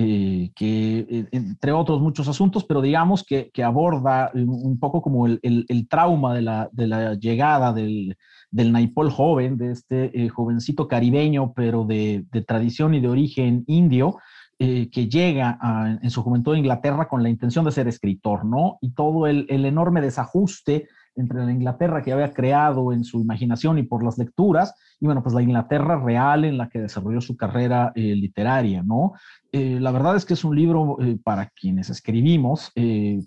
eh, 0.00 0.52
que 0.54 1.06
eh, 1.10 1.26
entre 1.32 1.72
otros 1.72 2.00
muchos 2.00 2.28
asuntos, 2.28 2.64
pero 2.64 2.80
digamos 2.80 3.24
que, 3.24 3.50
aborda 3.64 4.30
un 4.32 4.78
poco 4.78 5.02
como 5.02 5.26
el, 5.26 5.88
trauma 5.90 6.34
de 6.34 6.42
la, 6.42 7.14
llegada 7.14 7.72
del, 7.72 8.16
del, 8.52 8.70
Naipaul 8.70 9.10
joven, 9.10 9.56
de 9.56 9.72
este 9.72 10.24
eh, 10.24 10.28
jovencito 10.28 10.86
caribeño, 10.86 11.52
pero 11.52 11.84
de, 11.84 12.24
tradición 12.46 12.94
y 12.94 13.00
de 13.00 13.08
origen 13.08 13.64
indio, 13.66 14.18
que 14.58 15.08
llega 15.08 15.58
en 16.02 16.10
su 16.10 16.22
juventud 16.22 16.54
a 16.54 16.58
Inglaterra 16.58 17.06
con 17.06 17.22
la 17.22 17.28
intención 17.28 17.64
de 17.64 17.70
ser 17.70 17.86
escritor, 17.86 18.44
¿no? 18.44 18.78
Y 18.80 18.90
todo 18.90 19.28
el, 19.28 19.46
enorme 19.48 20.00
desajuste 20.00 20.88
entre 21.14 21.44
la 21.44 21.52
Inglaterra 21.52 22.02
que 22.02 22.12
había 22.12 22.32
creado 22.32 22.92
en 22.92 23.04
su 23.04 23.20
imaginación 23.20 23.78
y 23.78 23.82
por 23.82 24.04
las 24.04 24.18
lecturas, 24.18 24.74
y 25.00 25.06
bueno, 25.06 25.22
pues 25.22 25.34
la 25.34 25.42
Inglaterra 25.42 26.00
real 26.00 26.44
en 26.44 26.58
la 26.58 26.68
que 26.68 26.80
desarrolló 26.80 27.20
su 27.20 27.36
carrera 27.36 27.92
eh, 27.94 28.14
literaria, 28.14 28.82
¿no? 28.82 29.12
Eh, 29.50 29.78
la 29.80 29.90
verdad 29.90 30.16
es 30.16 30.24
que 30.24 30.34
es 30.34 30.44
un 30.44 30.54
libro 30.54 30.96
eh, 31.00 31.18
para 31.22 31.46
quienes 31.48 31.90
escribimos, 31.90 32.70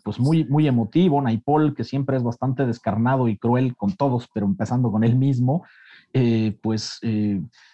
pues 0.03 0.19
muy, 0.19 0.45
muy 0.45 0.67
emotivo, 0.67 1.21
Naipaul, 1.21 1.73
que 1.73 1.83
siempre 1.83 2.17
es 2.17 2.23
bastante 2.23 2.65
descarnado 2.65 3.27
y 3.27 3.37
cruel 3.37 3.75
con 3.75 3.93
todos, 3.93 4.29
pero 4.33 4.45
empezando 4.45 4.91
con 4.91 5.03
él 5.03 5.15
mismo, 5.15 5.63
pues 6.61 6.99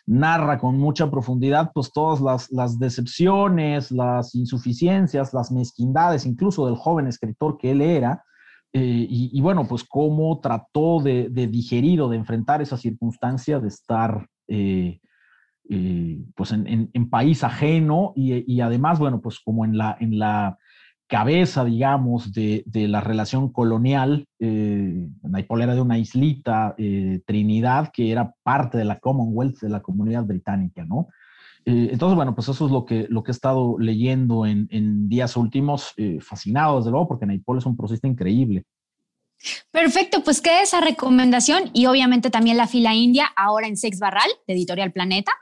narra 0.05 0.57
con 0.59 0.77
mucha 0.77 1.09
profundidad 1.09 1.71
pues 1.73 1.91
todas 1.91 2.21
las, 2.21 2.51
las, 2.51 2.77
decepciones, 2.79 3.91
las 3.91 4.35
insuficiencias, 4.35 5.33
las 5.33 5.51
mezquindades, 5.51 6.25
incluso 6.25 6.65
del 6.65 6.75
joven 6.75 7.07
escritor 7.07 7.57
que 7.57 7.71
él 7.71 7.81
era, 7.81 8.23
eh, 8.73 9.07
y, 9.09 9.41
bueno, 9.41 9.65
pues 9.67 9.83
cómo 9.83 10.39
trató 10.39 11.01
de, 11.01 11.29
digerir 11.29 12.01
o 12.01 12.09
de 12.09 12.17
enfrentar 12.17 12.61
esa 12.61 12.77
circunstancia 12.77 13.59
de 13.59 13.69
estar 13.69 14.27
eh, 14.47 14.99
eh, 15.69 16.21
pues 16.35 16.51
en, 16.51 17.09
país 17.09 17.43
ajeno 17.43 18.13
y, 18.15 18.59
además, 18.61 18.99
bueno, 18.99 19.21
pues 19.21 19.39
como 19.39 19.65
en 19.65 19.77
la, 19.77 19.97
en 19.99 20.19
la 20.19 20.57
cabeza, 21.07 21.63
digamos, 21.65 22.33
de, 22.33 22.63
la 22.73 23.01
relación 23.01 23.51
colonial, 23.51 24.27
eh, 24.39 25.07
era 25.49 25.75
de 25.75 25.81
una 25.81 25.97
islita, 25.97 26.75
Trinidad, 27.25 27.91
que 27.91 28.11
era 28.11 28.33
parte 28.43 28.77
de 28.77 28.85
la 28.85 28.99
Commonwealth, 28.99 29.59
de 29.61 29.69
la 29.69 29.81
comunidad 29.81 30.25
británica, 30.25 30.85
¿no? 30.85 31.07
Eh, 31.67 31.89
entonces, 31.91 32.15
bueno, 32.15 32.33
pues 32.33 32.47
eso 32.47 32.65
es 32.65 32.71
lo 32.71 32.85
que, 32.85 33.07
lo 33.09 33.23
que 33.23 33.31
he 33.31 33.33
estado 33.33 33.77
leyendo 33.77 34.45
en, 34.45 35.09
días 35.09 35.35
últimos, 35.35 35.91
eh, 35.97 36.19
fascinado 36.21 36.77
desde 36.77 36.91
luego, 36.91 37.09
porque 37.09 37.25
Naipaul 37.25 37.57
es 37.57 37.65
un 37.65 37.75
prosista 37.75 38.07
increíble. 38.07 38.63
Perfecto, 39.69 40.23
pues 40.23 40.39
queda 40.39 40.61
esa 40.61 40.79
recomendación 40.79 41.69
y 41.73 41.87
obviamente 41.87 42.29
también 42.29 42.55
la 42.55 42.67
fila 42.67 42.95
india, 42.95 43.27
ahora 43.35 43.67
en 43.67 43.75
Sex 43.75 43.99
Barral, 43.99 44.29
de 44.47 44.53
Editorial 44.53 44.93
Planeta. 44.93 45.33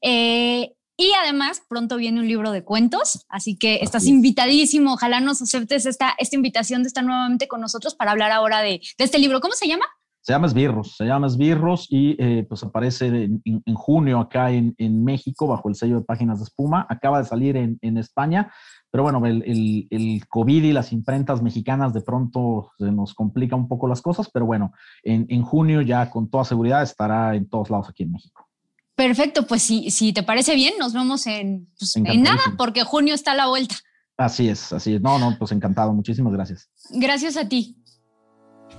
Eh, 0.00 0.72
y 0.96 1.12
además, 1.22 1.62
pronto 1.68 1.96
viene 1.96 2.20
un 2.20 2.28
libro 2.28 2.52
de 2.52 2.64
cuentos, 2.64 3.24
así 3.28 3.56
que 3.56 3.80
estás 3.82 4.06
invitadísimo. 4.06 4.94
Ojalá 4.94 5.20
nos 5.20 5.42
aceptes 5.42 5.86
esta, 5.86 6.14
esta 6.18 6.36
invitación 6.36 6.82
de 6.82 6.88
estar 6.88 7.04
nuevamente 7.04 7.48
con 7.48 7.60
nosotros 7.60 7.94
para 7.94 8.12
hablar 8.12 8.30
ahora 8.30 8.60
de, 8.60 8.80
de 8.98 9.04
este 9.04 9.18
libro. 9.18 9.40
¿Cómo 9.40 9.54
se 9.54 9.68
llama? 9.68 9.86
Se 10.22 10.32
llama 10.32 10.46
Esbirros, 10.46 10.94
se 10.96 11.04
llama 11.04 11.26
Esbirros 11.26 11.88
y 11.90 12.14
eh, 12.16 12.46
pues 12.48 12.62
aparece 12.62 13.08
en, 13.08 13.74
junio 13.74 14.20
acá 14.20 14.52
en, 14.52 15.04
México 15.04 15.48
bajo 15.48 15.68
el 15.68 15.74
sello 15.74 15.96
de 15.96 16.04
Páginas 16.04 16.38
de 16.38 16.44
Espuma. 16.44 16.86
Acaba 16.88 17.18
de 17.18 17.24
salir 17.24 17.56
en, 17.56 17.96
España, 17.98 18.52
pero 18.92 19.02
bueno, 19.02 19.26
el, 19.26 19.42
el, 19.90 20.28
COVID 20.28 20.62
y 20.62 20.72
las 20.72 20.92
imprentas 20.92 21.42
mexicanas 21.42 21.92
de 21.92 22.02
pronto 22.02 22.70
se 22.78 22.92
nos 22.92 23.14
complica 23.14 23.56
un 23.56 23.66
poco 23.66 23.88
las 23.88 24.00
cosas, 24.00 24.30
pero 24.32 24.46
bueno, 24.46 24.72
en, 25.02 25.42
junio 25.42 25.80
ya 25.82 26.08
con 26.08 26.30
toda 26.30 26.44
seguridad 26.44 26.84
estará 26.84 27.34
en 27.34 27.48
todos 27.48 27.68
lados 27.68 27.88
aquí 27.88 28.04
en 28.04 28.12
México. 28.12 28.48
Perfecto, 28.94 29.46
pues 29.46 29.62
si, 29.62 29.90
si 29.90 30.12
te 30.12 30.22
parece 30.22 30.54
bien, 30.54 30.74
nos 30.78 30.92
vemos 30.92 31.26
en, 31.26 31.68
pues, 31.78 31.96
en 31.96 32.22
nada, 32.22 32.42
porque 32.58 32.84
junio 32.84 33.14
está 33.14 33.32
a 33.32 33.36
la 33.36 33.46
vuelta. 33.46 33.76
Así 34.16 34.48
es, 34.48 34.72
así 34.72 34.94
es. 34.94 35.00
No, 35.00 35.18
no, 35.18 35.36
pues 35.38 35.52
encantado. 35.52 35.92
Muchísimas 35.92 36.32
gracias. 36.32 36.68
Gracias 36.90 37.36
a 37.36 37.48
ti. 37.48 37.81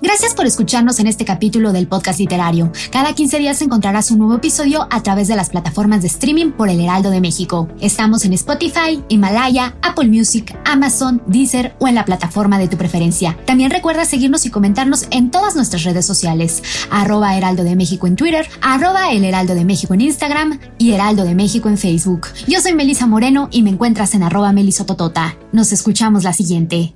Gracias 0.01 0.33
por 0.33 0.45
escucharnos 0.45 0.99
en 0.99 1.07
este 1.07 1.23
capítulo 1.23 1.71
del 1.71 1.87
podcast 1.87 2.19
literario. 2.19 2.71
Cada 2.91 3.13
15 3.13 3.39
días 3.39 3.61
encontrarás 3.61 4.11
un 4.11 4.17
nuevo 4.19 4.35
episodio 4.35 4.87
a 4.89 5.03
través 5.03 5.27
de 5.27 5.35
las 5.35 5.49
plataformas 5.49 6.01
de 6.01 6.07
streaming 6.07 6.51
por 6.51 6.69
El 6.69 6.81
Heraldo 6.81 7.09
de 7.09 7.21
México. 7.21 7.69
Estamos 7.79 8.25
en 8.25 8.33
Spotify, 8.33 9.03
Himalaya, 9.09 9.75
Apple 9.81 10.09
Music, 10.09 10.57
Amazon, 10.65 11.21
Deezer 11.27 11.75
o 11.79 11.87
en 11.87 11.95
la 11.95 12.05
plataforma 12.05 12.59
de 12.59 12.67
tu 12.67 12.77
preferencia. 12.77 13.37
También 13.45 13.71
recuerda 13.71 14.05
seguirnos 14.05 14.45
y 14.45 14.49
comentarnos 14.49 15.07
en 15.11 15.31
todas 15.31 15.55
nuestras 15.55 15.83
redes 15.83 16.05
sociales. 16.05 16.63
Arroba 16.89 17.37
Heraldo 17.37 17.63
de 17.63 17.75
México 17.75 18.07
en 18.07 18.15
Twitter, 18.15 18.47
arroba 18.61 19.11
El 19.11 19.23
Heraldo 19.23 19.55
de 19.55 19.65
México 19.65 19.93
en 19.93 20.01
Instagram 20.01 20.59
y 20.77 20.91
Heraldo 20.91 21.23
de 21.23 21.35
México 21.35 21.69
en 21.69 21.77
Facebook. 21.77 22.27
Yo 22.47 22.59
soy 22.61 22.73
Melisa 22.73 23.07
Moreno 23.07 23.47
y 23.51 23.61
me 23.61 23.69
encuentras 23.69 24.15
en 24.15 24.23
arroba 24.23 24.51
melisototota. 24.51 25.37
Nos 25.51 25.71
escuchamos 25.71 26.23
la 26.23 26.33
siguiente. 26.33 26.95